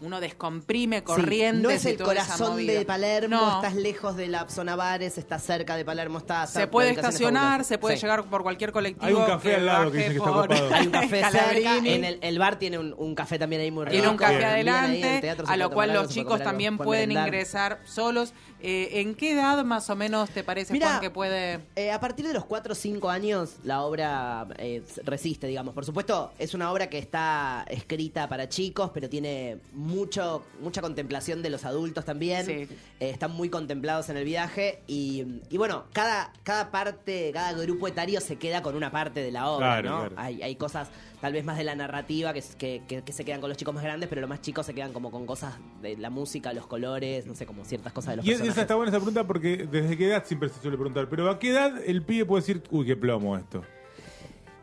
uno 0.00 0.20
descomprime 0.20 1.02
corrientes. 1.02 1.56
Sí, 1.60 1.62
no 1.62 1.70
es 1.70 1.84
y 1.84 1.88
el 1.90 1.96
toda 1.96 2.08
corazón 2.10 2.66
de 2.66 2.84
Palermo, 2.84 3.36
No. 3.36 3.54
estás 3.56 3.74
lejos 3.74 4.16
de 4.16 4.26
la 4.28 4.46
zona 4.50 4.76
bares, 4.76 5.16
estás 5.16 5.42
cerca 5.42 5.76
de 5.76 5.84
Palermo, 5.84 6.18
estás... 6.18 6.50
Se 6.50 6.66
puede 6.66 6.90
estacionar, 6.90 7.64
se 7.64 7.78
puede 7.78 7.96
Sí. 7.96 8.02
llegar 8.02 8.24
por 8.24 8.42
cualquier 8.42 8.70
colectivo. 8.72 9.06
Hay 9.06 9.14
un 9.14 9.24
café 9.24 9.54
al 9.54 9.66
lado 9.66 9.90
que 9.92 9.98
dice 9.98 10.10
que 10.10 10.16
está 10.18 10.30
por 10.32 10.48
copado. 10.48 10.74
Hay 10.74 10.86
un 10.86 10.92
café 10.92 11.22
cerca, 11.30 11.76
en 11.78 12.04
el, 12.04 12.18
el 12.20 12.38
bar 12.38 12.58
tiene 12.58 12.78
un, 12.78 12.94
un 12.98 13.14
café 13.14 13.38
también 13.38 13.62
ahí 13.62 13.70
muy 13.70 13.84
rico. 13.84 13.92
Tiene 13.92 14.08
un 14.08 14.16
café 14.18 14.44
adelante, 14.44 15.20
ahí, 15.22 15.36
a 15.46 15.56
lo 15.56 15.70
cual 15.70 15.92
los 15.94 16.08
chicos 16.08 16.42
también 16.42 16.76
pueden 16.76 16.86
pueden 16.86 17.08
merendar. 17.10 17.28
ingresar 17.28 17.80
solos. 17.84 18.34
Eh, 18.66 19.00
¿En 19.02 19.14
qué 19.14 19.32
edad 19.32 19.62
más 19.62 19.90
o 19.90 19.94
menos 19.96 20.30
te 20.30 20.42
parece, 20.42 20.72
Mirá, 20.72 20.88
Juan, 20.88 21.00
que 21.02 21.10
puede...? 21.10 21.60
Eh, 21.76 21.90
a 21.92 22.00
partir 22.00 22.26
de 22.26 22.32
los 22.32 22.46
4 22.46 22.72
o 22.72 22.74
5 22.74 23.10
años 23.10 23.56
la 23.62 23.82
obra 23.82 24.46
eh, 24.56 24.82
resiste, 25.04 25.46
digamos. 25.46 25.74
Por 25.74 25.84
supuesto, 25.84 26.32
es 26.38 26.54
una 26.54 26.72
obra 26.72 26.88
que 26.88 26.96
está 26.96 27.66
escrita 27.68 28.26
para 28.26 28.48
chicos, 28.48 28.90
pero 28.94 29.10
tiene 29.10 29.58
mucho 29.74 30.44
mucha 30.60 30.80
contemplación 30.80 31.42
de 31.42 31.50
los 31.50 31.66
adultos 31.66 32.06
también. 32.06 32.46
Sí. 32.46 32.52
Eh, 33.00 33.10
están 33.10 33.32
muy 33.32 33.50
contemplados 33.50 34.08
en 34.08 34.16
el 34.16 34.24
viaje 34.24 34.80
y, 34.86 35.24
y 35.50 35.58
bueno, 35.58 35.84
cada, 35.92 36.32
cada 36.42 36.70
parte, 36.70 37.30
cada 37.34 37.52
grupo 37.52 37.86
etario 37.86 38.20
se 38.22 38.36
queda 38.36 38.62
con 38.62 38.76
una 38.76 38.90
parte 38.90 39.20
de 39.20 39.30
la 39.30 39.50
obra, 39.50 39.82
Claro, 39.82 39.90
¿no? 39.90 39.98
claro. 40.08 40.14
Hay, 40.16 40.42
hay 40.42 40.56
cosas 40.56 40.88
tal 41.20 41.32
vez 41.32 41.44
más 41.44 41.56
de 41.56 41.64
la 41.64 41.74
narrativa 41.74 42.32
que, 42.34 42.42
que, 42.58 42.82
que- 42.86 43.02
que 43.02 43.12
se 43.12 43.24
quedan 43.24 43.40
con 43.40 43.48
los 43.48 43.56
chicos 43.56 43.74
más 43.74 43.82
grandes, 43.82 44.08
pero 44.10 44.20
los 44.20 44.28
más 44.28 44.42
chicos 44.42 44.66
se 44.66 44.74
quedan 44.74 44.92
como 44.92 45.10
con 45.10 45.24
cosas 45.26 45.54
de 45.80 45.96
la 45.96 46.10
música, 46.10 46.52
los 46.52 46.66
colores, 46.66 47.26
no 47.26 47.34
sé, 47.34 47.46
como 47.46 47.64
ciertas 47.64 47.92
cosas 47.92 48.10
de 48.12 48.16
los 48.16 48.26
Y 48.26 48.32
es- 48.32 48.38
personajes. 48.40 48.53
Esa 48.54 48.62
está 48.62 48.74
buena 48.74 48.90
esa 48.90 48.98
pregunta 48.98 49.26
porque 49.26 49.66
desde 49.70 49.96
qué 49.96 50.06
edad 50.06 50.24
siempre 50.26 50.48
se 50.48 50.60
suele 50.60 50.76
preguntar. 50.76 51.08
Pero 51.08 51.30
¿a 51.30 51.38
qué 51.38 51.50
edad 51.50 51.74
el 51.84 52.02
pibe 52.02 52.24
puede 52.24 52.42
decir, 52.42 52.62
uy, 52.70 52.86
qué 52.86 52.96
plomo 52.96 53.36
esto? 53.36 53.62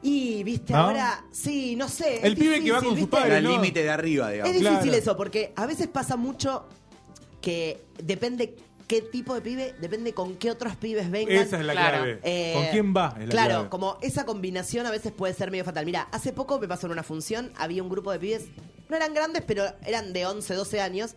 Y, 0.04 0.44
viste, 0.44 0.74
¿No? 0.74 0.80
ahora, 0.80 1.24
sí, 1.32 1.76
no 1.76 1.88
sé. 1.88 2.18
es 2.18 2.24
El 2.24 2.36
pibe 2.36 2.64
que 2.64 2.72
va 2.72 2.82
con 2.82 3.08
padres, 3.08 3.28
Era 3.28 3.38
el 3.38 3.44
¿no? 3.44 3.52
límite 3.52 3.84
de 3.84 3.90
arriba, 3.92 4.32
digamos. 4.32 4.56
Es 4.56 4.60
difícil 4.62 4.82
Claro. 4.84 4.98
eso, 4.98 5.18
porque 5.18 5.54
a 5.56 5.66
veces 5.68 5.88
pasa 5.88 6.16
mucho 6.16 6.66
que 7.40 7.82
depende 8.02 8.56
qué 8.88 9.02
tipo 9.02 9.34
de 9.36 9.42
pibe, 9.42 9.76
depende 9.80 10.14
con 10.14 10.36
qué 10.36 10.50
otros 10.52 10.76
pibes 10.76 11.10
vengan. 11.12 11.36
Esa 11.36 11.60
es 11.60 11.66
la 11.66 11.74
Claro. 11.74 11.98
clave. 11.98 12.20
Eh, 12.24 12.54
¿Con 12.56 12.66
quién 12.72 12.94
va? 12.96 13.14
Es 13.20 13.26
la 13.28 13.32
claro, 13.32 13.50
clave. 13.54 13.70
como 13.70 13.98
esa 14.02 14.26
combinación 14.26 14.86
a 14.88 14.92
veces 14.92 15.12
puede 15.12 15.34
ser 15.36 15.52
medio 15.52 15.64
fatal. 15.66 15.86
Mira, 15.86 16.08
hace 16.12 16.34
poco 16.34 16.60
me 16.60 16.68
pasó 16.68 16.88
en 16.88 16.94
una 16.94 17.04
función, 17.04 17.52
había 17.58 17.84
un 17.84 17.90
grupo 17.90 18.12
de 18.12 18.20
pibes 18.20 18.46
no 18.90 18.98
eran 18.98 19.14
grandes, 19.14 19.42
pero 19.48 19.64
eran 19.86 20.12
de 20.12 20.26
11, 20.26 20.54
12 20.54 20.82
años. 20.82 21.16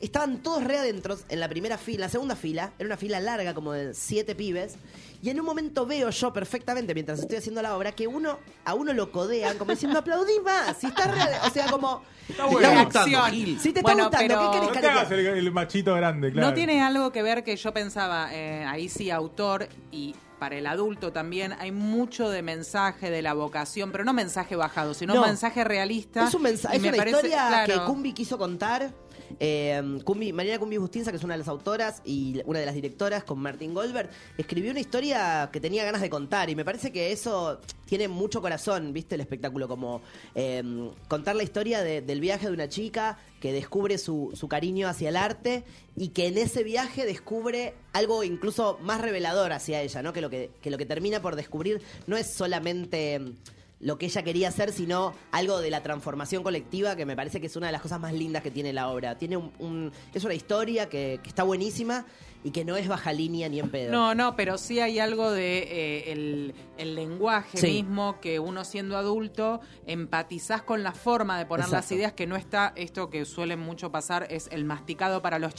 Estaban 0.00 0.38
todos 0.42 0.62
re 0.64 0.78
adentros 0.78 1.24
en 1.28 1.40
la 1.40 1.48
primera 1.48 1.78
fila, 1.78 1.96
en 1.96 2.00
la 2.02 2.08
segunda 2.08 2.36
fila, 2.36 2.72
era 2.78 2.86
una 2.86 2.96
fila 2.96 3.20
larga 3.20 3.54
como 3.54 3.72
de 3.72 3.94
siete 3.94 4.34
pibes. 4.34 4.74
Y 5.22 5.30
en 5.30 5.40
un 5.40 5.46
momento 5.46 5.86
veo 5.86 6.10
yo 6.10 6.32
perfectamente, 6.32 6.92
mientras 6.92 7.20
estoy 7.20 7.38
haciendo 7.38 7.62
la 7.62 7.76
obra, 7.76 7.92
que 7.92 8.06
uno 8.06 8.38
a 8.66 8.74
uno 8.74 8.92
lo 8.92 9.10
codean 9.10 9.56
como 9.56 9.70
diciendo 9.70 9.98
aplaudí 10.00 10.38
más. 10.44 10.76
Si 10.76 10.86
está 10.88 11.06
re- 11.06 11.46
o 11.46 11.50
sea, 11.50 11.66
como. 11.70 12.02
Está 12.28 12.44
bueno. 12.46 12.84
Gustando. 12.84 13.22
Gil. 13.26 13.58
Si 13.60 13.72
te 13.72 13.78
está 13.80 13.82
Bueno, 13.92 14.04
gustando, 14.08 14.28
pero- 14.28 14.50
¿qué 14.50 14.56
No 14.58 14.66
querés 14.68 14.80
te 14.80 14.86
hagas 14.88 15.08
cariño? 15.08 15.30
el, 15.30 15.38
el 15.38 15.52
machito 15.52 15.94
grande, 15.94 16.32
claro. 16.32 16.48
No 16.48 16.54
tiene 16.54 16.82
algo 16.82 17.10
que 17.12 17.22
ver 17.22 17.42
que 17.44 17.56
yo 17.56 17.72
pensaba, 17.72 18.28
eh, 18.34 18.64
ahí 18.64 18.88
sí, 18.90 19.10
autor 19.10 19.68
y 19.90 20.14
para 20.38 20.56
el 20.56 20.66
adulto 20.66 21.10
también 21.12 21.54
hay 21.58 21.70
mucho 21.72 22.28
de 22.28 22.42
mensaje 22.42 23.10
de 23.10 23.22
la 23.22 23.32
vocación, 23.32 23.92
pero 23.92 24.04
no 24.04 24.12
mensaje 24.12 24.56
bajado, 24.56 24.92
sino 24.92 25.14
No. 25.14 25.22
mensaje 25.22 25.64
realista. 25.64 26.26
Es, 26.26 26.34
un 26.34 26.42
mensaje, 26.42 26.74
Y 26.74 26.78
es 26.78 26.82
me 26.82 26.88
una 26.88 26.96
parece- 26.98 27.16
historia 27.16 27.46
claro. 27.48 27.72
que 27.74 27.80
Cumbi 27.86 28.12
quiso 28.12 28.36
contar. 28.36 28.92
Eh, 29.40 29.98
Cumbi, 30.04 30.32
Mariana 30.32 30.58
Cumbi 30.58 30.76
Bustinza, 30.78 31.10
que 31.10 31.16
es 31.16 31.24
una 31.24 31.34
de 31.34 31.38
las 31.38 31.48
autoras 31.48 32.02
y 32.04 32.40
una 32.46 32.58
de 32.60 32.66
las 32.66 32.74
directoras 32.74 33.24
con 33.24 33.38
Martín 33.38 33.74
Goldberg, 33.74 34.10
escribió 34.38 34.70
una 34.70 34.80
historia 34.80 35.48
que 35.52 35.60
tenía 35.60 35.84
ganas 35.84 36.00
de 36.00 36.10
contar 36.10 36.50
y 36.50 36.56
me 36.56 36.64
parece 36.64 36.92
que 36.92 37.12
eso 37.12 37.60
tiene 37.86 38.08
mucho 38.08 38.40
corazón, 38.40 38.92
¿viste? 38.92 39.14
El 39.14 39.20
espectáculo, 39.20 39.68
como 39.68 40.00
eh, 40.34 40.62
contar 41.08 41.36
la 41.36 41.42
historia 41.42 41.82
de- 41.82 42.00
del 42.02 42.20
viaje 42.20 42.46
de 42.46 42.52
una 42.52 42.68
chica 42.68 43.18
que 43.40 43.52
descubre 43.52 43.98
su, 43.98 44.32
cariño 44.48 44.88
hacia 44.88 45.10
el 45.10 45.16
arte 45.16 45.64
y 45.96 46.08
que 46.08 46.26
en 46.28 46.38
ese 46.38 46.62
viaje 46.64 47.04
descubre 47.04 47.74
algo 47.92 48.24
incluso 48.24 48.78
más 48.82 49.00
revelador 49.02 49.52
hacia 49.52 49.82
ella, 49.82 50.02
¿no? 50.02 50.12
Que 50.14 50.20
lo 50.22 50.30
que, 50.30 50.50
termina 50.86 51.20
por 51.20 51.36
descubrir 51.36 51.82
no 52.06 52.16
es 52.16 52.26
solamente 52.30 53.18
mm, 53.18 53.32
lo 53.80 53.98
que 53.98 54.06
ella 54.06 54.22
quería 54.22 54.48
hacer, 54.48 54.72
sino 54.72 55.12
algo 55.32 55.60
de 55.60 55.70
la 55.70 55.82
transformación 55.82 56.42
colectiva, 56.42 56.96
que 56.96 57.04
me 57.04 57.16
parece 57.16 57.40
que 57.40 57.48
es 57.48 57.56
una 57.56 57.66
de 57.66 57.72
las 57.72 57.82
cosas 57.82 58.00
más 58.00 58.12
lindas 58.14 58.42
que 58.42 58.50
tiene 58.50 58.72
la 58.72 58.88
obra. 58.88 59.18
Tiene 59.18 59.36
un, 59.36 59.52
un- 59.58 59.92
es 60.14 60.24
una 60.24 60.34
historia 60.34 60.88
que, 60.88 61.20
que 61.22 61.28
está 61.28 61.42
buenísima 61.42 62.06
y 62.42 62.50
que 62.50 62.64
no 62.64 62.76
es 62.76 62.88
baja 62.88 63.12
línea 63.12 63.48
ni 63.48 63.58
en 63.58 63.70
pedo. 63.70 63.90
No, 63.92 64.14
no, 64.14 64.36
pero 64.36 64.58
sí 64.58 64.78
hay 64.78 64.98
algo 64.98 65.30
de 65.30 65.58
eh, 65.58 66.12
el, 66.12 66.54
el 66.78 66.94
lenguaje 66.94 67.56
Sí. 67.58 67.66
mismo 67.82 68.20
que 68.20 68.38
uno 68.38 68.64
siendo 68.64 68.96
adulto 68.96 69.60
empatizás 69.86 70.62
con 70.62 70.82
la 70.82 70.92
forma 70.92 71.38
de 71.38 71.46
poner 71.46 71.68
las 71.70 71.90
ideas 71.92 72.12
que 72.12 72.26
no 72.26 72.36
está 72.36 72.72
esto 72.76 73.08
que 73.10 73.24
suele 73.24 73.56
mucho 73.56 73.90
pasar 73.90 74.26
es 74.30 74.48
el 74.52 74.64
masticado 74.64 75.22
para 75.22 75.38
los 75.38 75.52
No. 75.52 75.56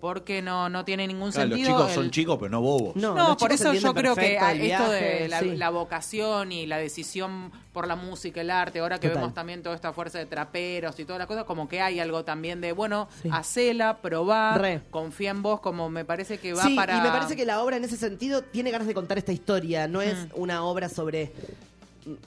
Porque 0.00 0.42
no 0.42 0.68
no 0.68 0.84
tiene 0.84 1.06
ningún 1.06 1.30
Claro, 1.30 1.50
los 1.50 1.58
sentido. 1.58 1.78
chicos 1.78 1.92
son 1.94 2.10
chicos, 2.10 2.36
pero 2.38 2.50
no 2.50 2.60
bobos. 2.60 2.96
No, 2.96 3.14
No, 3.14 3.28
los 3.28 3.36
por 3.36 3.52
eso 3.52 3.72
yo 3.74 3.92
creo 3.94 4.14
que 4.16 4.34
esto 4.36 4.90
de 4.90 5.28
la, 5.28 5.40
sí. 5.40 5.56
la 5.56 5.70
vocación 5.70 6.52
y 6.52 6.66
la 6.66 6.78
decisión 6.78 7.52
por 7.72 7.86
la 7.86 7.94
música, 7.96 8.40
el 8.40 8.50
arte, 8.50 8.80
ahora 8.80 8.98
que 8.98 9.08
Total. 9.08 9.20
vemos 9.22 9.34
también 9.34 9.62
toda 9.62 9.74
esta 9.76 9.92
fuerza 9.92 10.18
de 10.18 10.26
traperos 10.26 10.98
y 10.98 11.04
todas 11.04 11.18
las 11.20 11.28
cosas, 11.28 11.44
como 11.44 11.68
que 11.68 11.80
hay 11.80 12.00
algo 12.00 12.24
también 12.24 12.60
de, 12.60 12.72
bueno, 12.72 13.08
Sí. 13.22 13.28
hacela, 13.32 13.98
probá, 13.98 14.58
Re. 14.58 14.80
confía 14.90 15.30
en 15.30 15.42
vos, 15.42 15.60
como 15.60 15.88
me 15.90 16.04
parece 16.04 16.38
que 16.38 16.52
va 16.52 16.62
sí, 16.64 16.74
para... 16.74 16.98
y 16.98 17.00
me 17.00 17.10
parece 17.10 17.36
que 17.36 17.44
la 17.46 17.62
obra 17.62 17.76
en 17.76 17.84
ese 17.84 17.96
sentido 17.96 18.42
tiene 18.42 18.70
ganas 18.70 18.88
de 18.88 18.94
contar 18.94 19.18
esta 19.18 19.32
historia, 19.32 19.86
no 19.86 20.02
es 20.02 20.16
Mm. 20.16 20.28
una 20.34 20.64
obra 20.64 20.88
sobre 20.88 21.32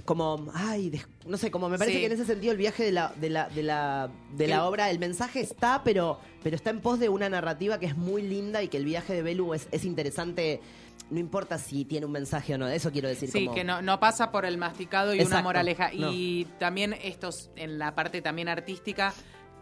como 0.06 0.46
ay 0.54 1.02
no 1.26 1.38
sé 1.38 1.50
como 1.52 1.68
me 1.70 1.78
parece 1.78 1.96
Sí. 1.96 2.02
que 2.02 2.06
en 2.08 2.12
ese 2.14 2.26
sentido 2.26 2.52
el 2.52 2.58
viaje 2.58 2.84
de 2.84 2.92
la 2.92 3.14
de 3.20 3.30
la 3.30 3.50
de 3.50 3.64
la 3.64 4.10
de 4.36 4.48
la 4.48 4.66
obra 4.68 4.90
el 4.92 5.00
mensaje 5.00 5.40
está 5.42 5.84
pero 5.84 6.20
pero 6.44 6.56
está 6.56 6.70
en 6.70 6.80
pos 6.82 7.00
de 7.00 7.10
una 7.10 7.30
narrativa 7.30 7.80
que 7.80 7.88
es 7.88 7.98
muy 7.98 8.22
linda 8.22 8.62
y 8.62 8.68
que 8.68 8.78
el 8.78 8.86
viaje 8.86 9.14
de 9.14 9.22
Belu 9.24 9.54
es, 9.54 9.68
es 9.72 9.84
interesante 9.86 10.62
no 11.10 11.20
importa 11.20 11.58
si 11.58 11.86
tiene 11.86 12.06
un 12.06 12.12
mensaje 12.12 12.54
o 12.56 12.58
no 12.58 12.68
eso 12.68 12.92
quiero 12.92 13.08
decir 13.10 13.30
Sí, 13.32 13.46
como- 13.46 13.56
que 13.56 13.64
no, 13.64 13.82
no 13.82 14.00
pasa 14.00 14.32
por 14.32 14.46
el 14.46 14.58
masticado 14.58 15.14
y 15.14 15.22
una 15.22 15.42
moraleja. 15.42 15.92
no. 15.94 16.12
Y 16.12 16.48
también 16.60 16.94
estos, 16.94 17.50
en 17.56 17.78
la 17.78 17.94
parte 17.94 18.22
también 18.22 18.48
artística, 18.48 19.14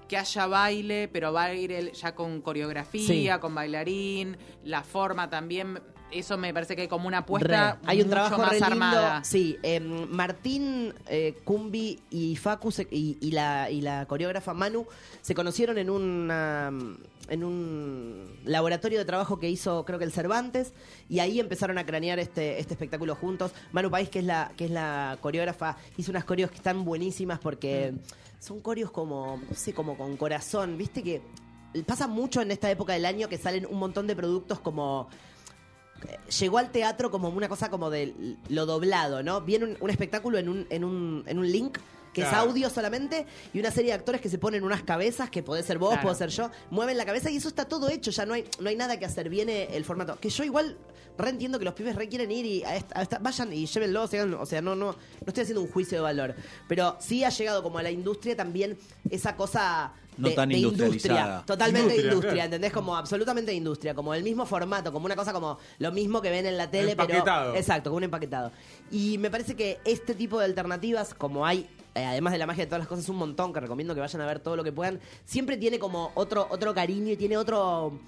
que 0.07 0.17
haya 0.17 0.45
baile, 0.45 1.07
pero 1.11 1.33
baile 1.33 1.91
ya 1.93 2.13
con 2.15 2.41
coreografía, 2.41 3.35
Sí. 3.35 3.39
con 3.41 3.55
bailarín, 3.55 4.37
la 4.63 4.83
forma 4.83 5.29
también, 5.29 5.79
eso 6.11 6.37
me 6.37 6.53
parece 6.53 6.75
que 6.75 6.83
hay 6.83 6.87
como 6.87 7.07
una 7.07 7.19
apuesta 7.19 7.73
Re. 7.73 7.79
Hay 7.85 7.97
un 8.01 8.07
mucho 8.07 8.15
trabajo 8.15 8.37
más 8.37 8.49
re 8.49 8.55
lindo. 8.59 8.65
armada. 8.73 9.23
Sí, 9.23 9.57
eh, 9.63 9.79
Martín, 9.79 10.93
eh, 11.07 11.35
Cumbi 11.43 11.99
y 12.09 12.35
Facu 12.35 12.71
se- 12.71 12.87
y, 12.91 13.17
y 13.21 13.31
la, 13.31 13.69
y 13.69 13.81
la 13.81 14.05
coreógrafa 14.05 14.53
Manu 14.53 14.85
se 15.21 15.33
conocieron 15.35 15.77
en 15.77 15.89
una 15.89 16.71
en 17.29 17.43
un 17.45 18.39
laboratorio 18.43 18.99
de 18.99 19.05
trabajo 19.05 19.39
que 19.39 19.49
hizo 19.49 19.85
creo 19.85 19.97
que 19.97 20.03
el 20.05 20.11
Cervantes 20.11 20.73
y 21.07 21.19
ahí 21.19 21.39
empezaron 21.39 21.77
a 21.77 21.85
cranear 21.85 22.19
este, 22.19 22.59
este 22.59 22.73
espectáculo 22.73 23.15
juntos. 23.15 23.51
Manu 23.71 23.89
País, 23.89 24.09
que 24.09 24.19
es 24.19 24.25
la, 24.25 24.51
que 24.57 24.65
es 24.65 24.71
la 24.71 25.17
coreógrafa, 25.21 25.77
hizo 25.97 26.11
unas 26.11 26.25
coreos 26.25 26.49
que 26.51 26.57
están 26.57 26.83
buenísimas 26.83 27.39
porque 27.39 27.93
son 28.39 28.59
coreos 28.59 28.91
como, 28.91 29.39
no 29.49 29.55
sé, 29.55 29.73
como 29.73 29.95
con 29.97 30.17
corazón, 30.17 30.77
viste 30.77 31.03
que 31.03 31.21
pasa 31.85 32.05
mucho 32.07 32.41
en 32.41 32.51
esta 32.51 32.69
época 32.69 32.91
del 32.93 33.05
año 33.05 33.29
que 33.29 33.37
salen 33.37 33.65
un 33.65 33.79
montón 33.79 34.07
de 34.07 34.15
productos 34.15 34.59
como 34.59 35.07
llegó 36.39 36.57
al 36.57 36.71
teatro 36.71 37.11
como 37.11 37.29
una 37.29 37.47
cosa 37.49 37.69
como 37.69 37.89
de 37.89 38.13
lo 38.49 38.65
doblado, 38.65 39.23
¿no? 39.23 39.41
Viene 39.41 39.65
un, 39.65 39.77
un 39.79 39.89
espectáculo 39.89 40.37
en 40.37 40.49
un, 40.49 40.67
en 40.69 40.83
un, 40.83 41.23
en 41.27 41.37
un 41.39 41.51
link 41.51 41.77
que 42.13 42.23
es 42.23 42.33
audio 42.33 42.69
solamente 42.69 43.25
y 43.53 43.59
una 43.61 43.71
serie 43.71 43.91
de 43.91 43.93
actores 43.95 44.19
que 44.19 44.27
se 44.27 44.37
ponen 44.37 44.65
unas 44.65 44.83
cabezas, 44.83 45.29
que 45.29 45.43
puede 45.43 45.63
ser 45.63 45.77
vos, 45.77 45.91
Claro. 45.91 46.01
puedo 46.03 46.15
ser 46.15 46.29
yo, 46.29 46.51
mueven 46.69 46.97
la 46.97 47.05
cabeza 47.05 47.31
y 47.31 47.37
eso 47.37 47.47
está 47.47 47.63
todo 47.65 47.87
hecho, 47.87 48.11
ya 48.11 48.25
no 48.25 48.33
hay, 48.33 48.43
no 48.59 48.67
hay 48.69 48.75
nada 48.75 48.99
que 48.99 49.05
hacer, 49.05 49.29
viene 49.29 49.69
el 49.77 49.85
formato. 49.85 50.17
Que 50.19 50.29
yo 50.29 50.43
igual 50.43 50.75
re 51.21 51.29
entiendo 51.29 51.57
que 51.59 51.65
los 51.65 51.73
pibes 51.73 51.95
re 51.95 52.09
quieren 52.09 52.31
ir 52.31 52.45
y 52.45 52.63
a 52.63 52.75
esta- 52.75 52.99
a 52.99 53.01
esta- 53.03 53.19
vayan 53.19 53.53
y 53.53 53.65
llévenlo, 53.65 54.03
o 54.03 54.07
sea, 54.07 54.25
no- 54.25 54.41
o 54.41 54.45
sea, 54.45 54.61
no, 54.61 54.75
no, 54.75 54.87
no 54.91 54.95
estoy 55.27 55.43
haciendo 55.43 55.61
un 55.61 55.69
juicio 55.69 55.97
de 55.97 56.01
valor, 56.01 56.35
pero 56.67 56.97
sí 56.99 57.23
ha 57.23 57.29
llegado 57.29 57.63
como 57.63 57.77
a 57.77 57.83
la 57.83 57.91
industria 57.91 58.35
también 58.35 58.77
esa 59.09 59.35
cosa 59.35 59.93
No 60.17 60.27
de, 60.29 60.35
tan 60.35 60.49
de 60.49 60.57
industrializada. 60.57 61.19
industria, 61.21 61.43
totalmente 61.45 61.79
de 61.79 61.83
Industria, 61.95 62.11
industria, 62.11 62.33
claro. 62.33 62.45
¿entendés? 62.45 62.73
Como 62.73 62.95
absolutamente 62.97 63.51
de 63.51 63.57
industria, 63.57 63.93
como 63.95 64.13
el 64.13 64.23
mismo 64.23 64.45
formato, 64.45 64.91
como 64.91 65.05
una 65.05 65.15
cosa 65.15 65.31
como 65.33 65.57
lo 65.79 65.91
mismo 65.91 66.21
que 66.21 66.29
ven 66.29 66.45
en 66.45 66.57
la 66.57 66.69
tele, 66.69 66.95
pero 66.95 67.03
Empaquetado. 67.09 67.55
exacto, 67.55 67.89
como 67.89 67.97
un 67.97 68.03
empaquetado. 68.03 68.51
Y 68.91 69.17
me 69.17 69.29
parece 69.31 69.55
que 69.55 69.79
este 69.85 70.13
tipo 70.15 70.37
de 70.39 70.45
alternativas, 70.45 71.13
como 71.13 71.45
hay 71.45 71.67
eh, 71.93 72.05
además 72.05 72.31
de 72.31 72.39
la 72.39 72.45
magia 72.45 72.63
de 72.63 72.67
todas 72.67 72.79
las 72.79 72.87
cosas, 72.87 73.09
un 73.09 73.17
montón 73.17 73.51
que 73.51 73.59
recomiendo 73.59 73.93
que 73.93 73.99
vayan 73.99 74.21
a 74.21 74.25
ver 74.25 74.39
todo 74.39 74.55
lo 74.55 74.63
que 74.63 74.71
puedan, 74.71 75.01
siempre 75.25 75.57
tiene 75.57 75.77
como 75.77 76.11
otro 76.15 76.47
otro 76.49 76.73
cariño 76.73 77.11
y 77.11 77.17
tiene 77.17 77.35
otro 77.35 77.99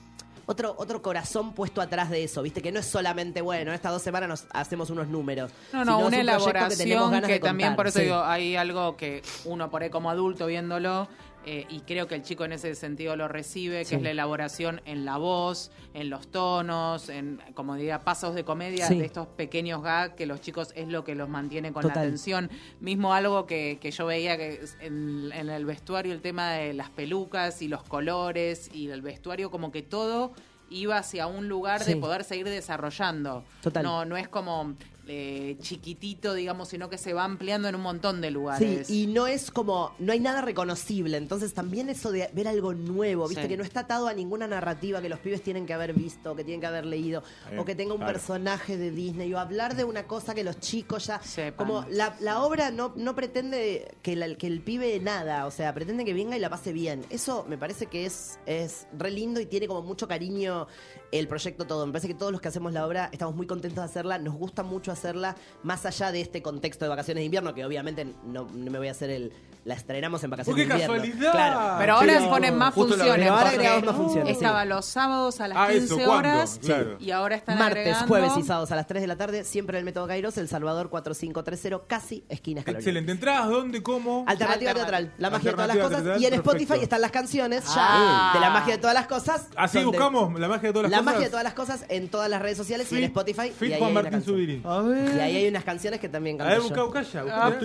otro, 0.46 0.76
otro 0.78 1.02
corazón 1.02 1.54
puesto 1.54 1.82
atrás 1.82 2.10
de 2.10 2.24
eso, 2.24 2.42
¿viste? 2.42 2.62
Que 2.62 2.72
no 2.72 2.80
es 2.80 2.86
solamente, 2.86 3.42
bueno, 3.42 3.74
estas 3.74 3.92
dos 3.92 4.02
semanas 4.02 4.30
nos 4.30 4.46
hacemos 4.52 4.90
unos 4.90 5.08
números. 5.08 5.52
No, 5.72 5.86
no, 5.86 5.92
es 5.92 5.98
una 5.98 6.08
un 6.08 6.14
elaboración 6.14 6.70
que, 6.70 6.76
tenemos 6.78 7.12
ganas 7.12 7.30
de 7.30 7.40
también, 7.40 7.76
por 7.76 7.88
eso 7.88 8.00
Sí. 8.00 8.06
digo, 8.06 8.24
hay 8.24 8.56
algo 8.56 8.98
que 8.98 9.22
uno 9.46 9.70
por 9.70 9.84
ahí 9.84 9.90
como 9.90 10.10
adulto 10.10 10.48
viéndolo, 10.48 11.08
eh, 11.46 11.66
y 11.70 11.82
creo 11.82 12.08
que 12.08 12.16
el 12.16 12.22
chico 12.24 12.46
en 12.46 12.54
ese 12.54 12.74
sentido 12.76 13.16
lo 13.16 13.28
recibe, 13.28 13.80
que 13.80 13.86
Sí. 13.86 13.96
es 13.96 14.02
la 14.02 14.12
elaboración 14.12 14.82
en 14.86 15.06
la 15.06 15.18
voz, 15.18 15.72
en 15.94 16.10
los 16.10 16.28
tonos, 16.30 17.10
en, 17.10 17.42
como 17.54 17.76
diría, 17.76 18.00
pasos 18.00 18.34
de 18.36 18.44
comedia, 18.44 18.88
Sí. 18.88 18.98
de 19.00 19.06
estos 19.06 19.28
pequeños 19.28 19.82
gags 19.84 20.16
que 20.16 20.26
los 20.26 20.42
chicos 20.42 20.72
es 20.76 20.88
lo 20.88 21.04
que 21.04 21.16
los 21.16 21.30
mantiene 21.30 21.74
con 21.74 21.82
Total. 21.82 21.96
la 21.98 22.02
atención. 22.04 22.50
Mismo 22.80 23.14
algo 23.14 23.46
que, 23.46 23.78
que 23.82 23.92
yo 23.92 24.06
veía 24.06 24.38
que 24.38 24.62
en, 24.82 25.32
en 25.34 25.50
el 25.50 25.66
vestuario, 25.66 26.14
el 26.14 26.22
tema 26.22 26.52
de 26.54 26.74
las 26.74 26.90
pelucas 26.90 27.62
y 27.62 27.68
los 27.68 27.84
colores 27.84 28.70
y 28.74 28.90
el 28.90 29.02
vestuario, 29.02 29.52
como 29.52 29.72
que 29.72 29.82
todo 29.82 30.34
iba 30.70 30.98
hacia 30.98 31.28
un 31.28 31.48
lugar 31.50 31.86
de 31.86 31.96
poder 31.98 32.24
seguir 32.24 32.46
desarrollando. 32.50 33.44
Total. 33.62 33.84
No, 33.84 34.06
no 34.06 34.18
es 34.18 34.28
como 34.28 34.76
eh, 35.08 35.58
chiquitito, 35.60 36.34
digamos, 36.34 36.70
sino 36.70 36.90
que 36.90 36.98
se 36.98 37.14
va 37.14 37.26
ampliando 37.26 37.68
en 37.68 37.76
un 37.76 37.82
montón 37.82 38.22
de 38.22 38.30
Sí, 38.30 38.34
lugares. 38.34 38.90
y 38.90 39.08
no 39.08 39.28
es 39.28 39.52
como, 39.52 39.94
no 40.00 40.14
hay 40.14 40.20
nada 40.22 40.42
reconocible, 40.42 41.18
entonces 41.18 41.54
también 41.54 41.90
eso 41.90 42.12
de 42.12 42.30
ver 42.34 42.48
algo 42.48 42.74
nuevo, 42.74 43.28
viste, 43.28 43.44
Sí. 43.44 43.50
que 43.50 43.58
no 43.58 43.64
está 43.64 43.82
atado 43.82 44.08
a 44.08 44.14
ninguna 44.14 44.48
narrativa 44.48 45.02
que 45.02 45.10
los 45.10 45.20
pibes 45.20 45.42
tienen 45.42 45.66
que 45.66 45.74
haber 45.74 45.94
visto, 45.94 46.36
que 46.36 46.44
tienen 46.44 46.62
que 46.62 46.68
haber 46.68 46.86
leído, 46.86 47.22
Eh, 47.52 47.58
o 47.60 47.66
que 47.66 47.76
tenga 47.76 47.94
un 47.94 48.00
claro. 48.00 48.14
personaje 48.14 48.78
de 48.78 48.92
Disney, 48.92 49.34
o 49.34 49.40
hablar 49.40 49.76
de 49.76 49.84
una 49.84 50.08
cosa 50.08 50.34
que 50.34 50.44
los 50.46 50.60
chicos 50.62 51.08
ya, 51.08 51.22
Sepan. 51.22 51.58
como 51.68 51.86
la, 51.90 52.16
la 52.22 52.42
obra 52.42 52.72
no, 52.72 52.94
no 52.96 53.14
pretende 53.14 53.96
que, 54.02 54.16
la- 54.16 54.36
que 54.36 54.48
el 54.48 54.62
pibe 54.62 55.00
nada, 55.02 55.46
o 55.48 55.52
sea, 55.52 55.74
pretende 55.74 56.06
que 56.06 56.14
venga 56.14 56.38
y 56.38 56.40
la 56.40 56.50
pase 56.50 56.72
bien, 56.72 57.06
eso 57.10 57.46
me 57.50 57.58
parece 57.58 57.88
que 57.88 58.06
es, 58.06 58.40
es 58.46 58.88
re 58.98 59.12
lindo 59.12 59.42
y 59.42 59.46
tiene 59.48 59.68
como 59.68 59.82
mucho 59.82 60.08
cariño 60.08 60.68
el 61.12 61.28
proyecto 61.28 61.66
todo, 61.68 61.86
me 61.86 61.92
parece 61.92 62.08
que 62.08 62.14
todos 62.16 62.32
los 62.32 62.40
que 62.42 62.48
hacemos 62.48 62.72
la 62.74 62.88
obra 62.88 63.10
estamos 63.12 63.36
muy 63.36 63.46
contentos 63.46 63.78
de 63.84 63.86
hacerla, 63.86 64.18
nos 64.18 64.34
gusta 64.36 64.64
mucho 64.64 64.93
hacerla, 64.94 65.36
más 65.64 65.86
allá 65.86 66.12
de 66.12 66.22
este 66.22 66.42
contexto 66.42 66.86
de 66.86 66.90
vacaciones 66.90 67.22
de 67.22 67.26
invierno, 67.26 67.54
que 67.54 67.66
obviamente 67.66 68.06
no, 68.26 68.48
no 68.54 68.72
me 68.72 68.78
voy 68.78 68.88
a 68.88 68.92
hacer 68.92 69.10
el, 69.10 69.32
la 69.66 69.76
estrenamos 69.76 70.22
en 70.26 70.30
vacaciones 70.30 70.54
¡Oh, 70.66 70.68
qué 70.68 70.74
de 70.78 70.84
invierno. 70.84 70.94
casualidad! 71.04 71.32
Claro. 71.32 71.76
Pero 71.80 71.94
ahora 71.96 72.20
Sí, 72.20 72.26
ponen 72.28 72.58
más 72.58 72.74
funciones. 72.74 73.30
ahora 73.30 73.50
agregamos 73.50 73.84
más 73.86 73.96
funciones, 73.96 74.28
sí. 74.38 74.44
Estaba 74.44 74.66
los 74.66 74.86
sábados 74.86 75.40
a 75.40 75.48
las 75.48 75.58
Ah, 75.58 75.68
15 75.70 75.86
eso, 75.86 75.96
¿cuándo? 75.96 76.14
horas 76.30 76.60
Claro. 76.62 76.98
y 77.00 77.12
ahora 77.12 77.36
están 77.38 77.58
Martes, 77.58 77.78
agregando- 77.96 78.08
jueves 78.08 78.32
y 78.38 78.44
sábados 78.44 78.72
a 78.72 78.76
las 78.76 78.88
3 78.88 79.02
de 79.02 79.08
la 79.08 79.16
tarde, 79.16 79.44
siempre 79.46 79.78
en 79.78 79.80
el 79.80 79.86
Método 79.86 80.08
Kairos, 80.08 80.38
El 80.38 80.50
Salvador 80.50 80.90
4530, 80.90 81.88
casi 81.88 82.24
esquina 82.30 82.60
Escalón. 82.60 82.80
Excelente. 82.82 83.12
¿Entradas 83.14 83.50
dónde? 83.50 83.82
¿Cómo? 83.82 84.26
Alternativa 84.28 84.72
Alternativa. 84.72 84.74
teatral, 84.74 85.14
la 85.18 85.30
magia 85.30 85.50
de 85.52 85.56
todas 85.56 85.68
las 85.68 85.78
cosas. 85.78 86.04
teatral, 86.04 86.22
Y 86.22 86.26
en 86.26 86.34
Spotify 86.34 86.74
están 86.82 87.02
las 87.02 87.12
canciones 87.12 87.64
ya 87.66 87.74
Ah. 87.78 88.32
de 88.34 88.40
la 88.42 88.50
magia 88.50 88.74
de 88.76 88.80
todas 88.82 88.94
las 88.94 89.08
cosas. 89.08 89.48
Así 89.56 89.78
donde- 89.82 89.98
buscamos 89.98 90.40
la 90.40 90.48
magia 90.50 90.70
de 90.70 90.74
todas 90.74 90.84
las 90.84 90.92
La 90.92 90.98
cosas. 90.98 91.06
magia 91.14 91.26
de 91.28 91.30
todas 91.32 91.44
las 91.44 91.54
cosas 91.54 91.86
en 91.90 92.10
todas 92.10 92.30
las 92.30 92.42
redes 92.42 92.58
sociales 92.58 92.92
y 92.92 92.98
en 92.98 93.04
Spotify. 93.06 93.50
Fit 93.58 93.70
y 93.70 93.74
ahí 93.74 93.80
Juan 93.80 93.94
Martín. 93.94 94.22
Subiri. 94.24 94.62
A 94.66 94.74
ver. 94.90 95.16
Y 95.16 95.20
ahí 95.20 95.36
hay 95.38 95.48
unas 95.48 95.64
canciones 95.64 96.00
que 96.00 96.10
también 96.10 96.40
A 96.42 96.46
canto 96.46 96.52
ver, 96.54 96.62
yo. 96.62 96.86
busca, 96.86 97.02
busca 97.02 97.02
ya. 97.04 97.24
busca. 97.24 97.46
Apa. 97.48 97.56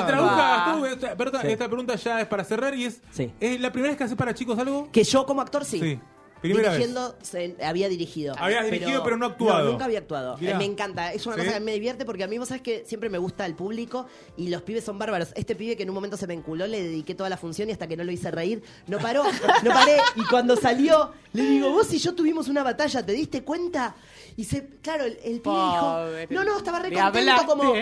Gastón, 0.00 1.14
pero 1.16 1.30
Sí. 1.40 1.46
esta 1.48 1.66
pregunta 1.68 1.94
ya 1.96 2.20
es 2.20 2.26
para 2.26 2.44
cerrar 2.44 2.74
y 2.74 2.84
es, 2.84 3.00
Sí. 3.10 3.32
¿es 3.40 3.60
la 3.60 3.70
primera 3.72 3.90
vez 3.92 3.98
que 3.98 4.04
haces 4.04 4.16
para 4.16 4.34
chicos 4.34 4.58
algo? 4.58 4.88
Que 4.92 5.04
yo 5.04 5.26
como 5.26 5.40
actor 5.40 5.64
sí. 5.64 5.80
Sí. 5.80 6.00
Primera 6.40 6.70
vez. 6.70 6.78
Dirigiendo, 6.78 7.16
se- 7.22 7.56
había 7.64 7.88
dirigido. 7.88 8.34
Habías 8.38 8.64
dirigido, 8.64 9.02
pero 9.02 9.16
no 9.16 9.26
actuado. 9.26 9.70
nunca 9.72 9.84
había 9.86 9.98
actuado. 9.98 10.36
Mirá. 10.38 10.52
Eh, 10.52 10.58
me 10.58 10.64
encanta. 10.64 11.12
Es 11.12 11.26
una 11.26 11.36
¿Sí? 11.36 11.42
cosa 11.42 11.54
que 11.54 11.60
me 11.60 11.72
divierte 11.72 12.04
porque 12.04 12.24
a 12.24 12.26
mí, 12.28 12.38
vos 12.38 12.48
sabés 12.48 12.62
que 12.62 12.84
siempre 12.86 13.08
me 13.10 13.18
gusta 13.18 13.44
el 13.46 13.54
público 13.54 14.06
y 14.36 14.48
los 14.48 14.62
pibes 14.62 14.84
son 14.84 14.98
bárbaros. 14.98 15.28
Este 15.34 15.54
pibe 15.56 15.76
que 15.76 15.82
en 15.82 15.90
un 15.90 15.94
momento 15.94 16.16
se 16.16 16.26
me 16.26 16.34
enculó, 16.34 16.66
le 16.66 16.82
dediqué 16.82 17.14
toda 17.14 17.28
la 17.28 17.36
función 17.36 17.68
y 17.68 17.72
hasta 17.72 17.86
que 17.86 17.96
no 17.96 18.04
lo 18.04 18.12
hice 18.12 18.30
reír, 18.30 18.62
no 18.86 18.98
paró, 18.98 19.24
no 19.64 19.70
paré. 19.72 19.98
Y 20.16 20.24
cuando 20.26 20.56
salió, 20.56 21.12
le 21.32 21.42
digo, 21.42 21.70
vos 21.70 21.92
y 21.92 21.98
yo 21.98 22.14
tuvimos 22.14 22.48
una 22.48 22.62
batalla, 22.62 23.04
¿te 23.04 23.12
diste 23.12 23.42
cuenta? 23.42 23.94
Y 24.36 24.44
se, 24.44 24.66
claro, 24.82 25.04
el, 25.04 25.12
el 25.24 25.40
pibe 25.40 25.42
Pobre. 25.42 26.26
dijo, 26.28 26.44
no, 26.44 26.44
no, 26.44 26.58
estaba 26.58 26.78
re 26.78 26.92
contento 26.92 27.46
como... 27.46 27.74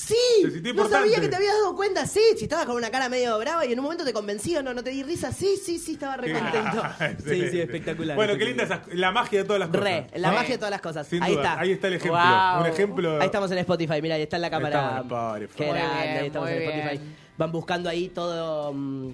Sí, 0.00 0.62
no 0.74 0.88
sabía 0.88 1.20
que 1.20 1.28
te 1.28 1.36
habías 1.36 1.52
dado 1.54 1.76
cuenta, 1.76 2.06
sí, 2.06 2.20
si 2.36 2.44
estabas 2.44 2.64
con 2.66 2.76
una 2.76 2.90
cara 2.90 3.08
medio 3.08 3.38
brava 3.38 3.66
y 3.66 3.72
en 3.72 3.78
un 3.78 3.84
momento 3.84 4.04
te 4.04 4.12
convencí 4.12 4.56
o 4.56 4.62
no, 4.62 4.72
no 4.72 4.82
te 4.82 4.90
di 4.90 5.02
risa, 5.02 5.30
sí, 5.32 5.56
sí, 5.62 5.78
sí, 5.78 5.92
estaba 5.92 6.16
re 6.16 6.32
contento. 6.32 6.82
sí, 7.28 7.48
sí, 7.50 7.60
espectacular. 7.60 8.16
Bueno, 8.16 8.36
qué 8.38 8.44
linda 8.46 8.64
esa- 8.64 8.82
la 8.92 9.12
magia 9.12 9.40
de 9.40 9.44
todas 9.44 9.60
las 9.60 9.68
cosas. 9.68 9.82
Re, 9.84 10.06
la 10.14 10.32
magia 10.32 10.48
de 10.54 10.58
todas 10.58 10.70
las 10.70 10.80
cosas. 10.80 11.06
Sin 11.06 11.22
ahí 11.22 11.32
duda, 11.32 11.42
está. 11.42 11.60
Ahí 11.60 11.72
está 11.72 11.88
el 11.88 11.94
ejemplo. 11.94 12.18
Wow. 12.20 12.60
Un 12.60 12.66
ejemplo. 12.66 13.20
Ahí 13.20 13.26
estamos 13.26 13.50
en 13.50 13.58
Spotify, 13.58 14.00
mira, 14.02 14.14
ahí 14.14 14.22
está 14.22 14.36
en 14.36 14.42
la 14.42 14.50
cámara. 14.50 14.98
Ahí 14.98 16.26
estamos 16.26 16.48
en 16.50 16.62
Spotify. 16.62 17.00
Van 17.36 17.52
buscando 17.52 17.88
ahí 17.88 18.08
todo. 18.08 18.72
mm, 18.72 19.12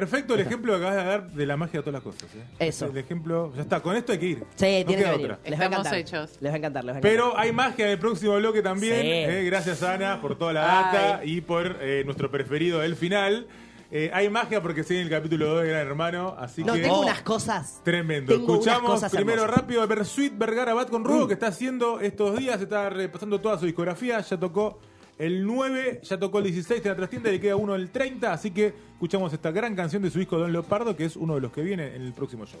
Perfecto 0.00 0.34
el 0.34 0.40
ejemplo 0.40 0.72
que 0.72 0.84
acabas 0.84 0.96
de 1.04 1.10
dar 1.10 1.30
de 1.30 1.46
la 1.46 1.56
magia 1.56 1.80
de 1.80 1.84
todas 1.84 1.94
las 1.94 2.02
cosas. 2.02 2.28
¿eh? 2.34 2.44
Eso. 2.68 2.86
El 2.86 2.98
ejemplo, 2.98 3.52
ya 3.56 3.62
está, 3.62 3.80
con 3.80 3.96
esto 3.96 4.12
hay 4.12 4.18
que 4.18 4.26
ir. 4.26 4.38
Sí, 4.56 4.80
No 4.80 4.86
tiene 4.88 5.04
que 5.04 5.10
venir. 5.10 5.32
otra. 5.32 5.38
Les 5.44 5.58
va 5.58 5.62
a 5.62 5.66
Estamos 5.66 5.78
encantar. 5.86 5.94
hechos. 5.94 6.30
Les 6.40 6.50
va 6.52 6.54
a 6.54 6.58
encantar, 6.58 6.84
les 6.84 6.92
va 6.94 6.96
a 6.96 6.98
encantar. 6.98 7.10
Pero 7.10 7.38
hay 7.38 7.52
magia 7.52 7.84
en 7.86 7.90
el 7.92 7.98
próximo 7.98 8.34
bloque 8.36 8.60
también. 8.62 9.00
Sí. 9.00 9.08
eh, 9.10 9.44
gracias 9.46 9.82
Ana 9.82 10.20
por 10.20 10.36
toda 10.36 10.52
la 10.52 10.60
data 10.60 11.18
Ay. 11.22 11.36
y 11.36 11.40
por 11.40 11.78
eh, 11.80 12.02
nuestro 12.04 12.30
preferido 12.30 12.80
del 12.80 12.94
final. 12.96 13.46
Eh, 13.90 14.10
hay 14.12 14.28
magia 14.28 14.60
porque 14.60 14.82
sigue 14.82 15.00
el 15.00 15.08
capítulo 15.08 15.46
2 15.54 15.62
de 15.62 15.68
Gran 15.68 15.86
Hermano, 15.86 16.34
así 16.38 16.64
no, 16.64 16.74
que... 16.74 16.80
tengo 16.82 16.96
Oh, 16.96 17.02
unas 17.02 17.22
cosas. 17.22 17.80
Tremendo. 17.84 18.32
Tengo 18.34 18.46
unas 18.52 18.58
Escuchamos 18.66 18.90
cosas 18.90 19.12
primero 19.12 19.42
hermosas. 19.44 19.60
rápido 19.62 19.86
Bersuit 19.86 20.36
Vergara 20.36 20.74
Bat 20.74 20.90
con 20.90 21.04
Rudo, 21.04 21.28
que 21.28 21.34
está 21.34 21.46
haciendo 21.46 22.00
estos 22.00 22.36
días, 22.36 22.60
está 22.60 22.90
repasando 22.90 23.40
toda 23.40 23.58
su 23.58 23.64
discografía, 23.66 24.20
ya 24.20 24.36
tocó 24.36 24.80
el 25.18 25.46
9, 25.46 26.00
ya 26.02 26.18
tocó 26.18 26.38
el 26.38 26.44
16 26.44 26.82
de 26.82 26.90
la 26.90 26.96
trastienda, 26.96 27.30
le 27.30 27.40
queda 27.40 27.56
uno 27.56 27.74
el 27.74 27.90
30, 27.90 28.32
así 28.32 28.50
que 28.50 28.74
escuchamos 28.92 29.32
esta 29.32 29.50
gran 29.50 29.74
canción 29.74 30.02
de 30.02 30.10
su 30.10 30.18
disco 30.18 30.38
Don 30.38 30.52
Leopardo, 30.52 30.94
que 30.96 31.04
es 31.04 31.16
uno 31.16 31.34
de 31.36 31.40
los 31.40 31.52
que 31.52 31.62
viene 31.62 31.94
en 31.94 32.02
el 32.02 32.12
próximo 32.12 32.44
show. 32.46 32.60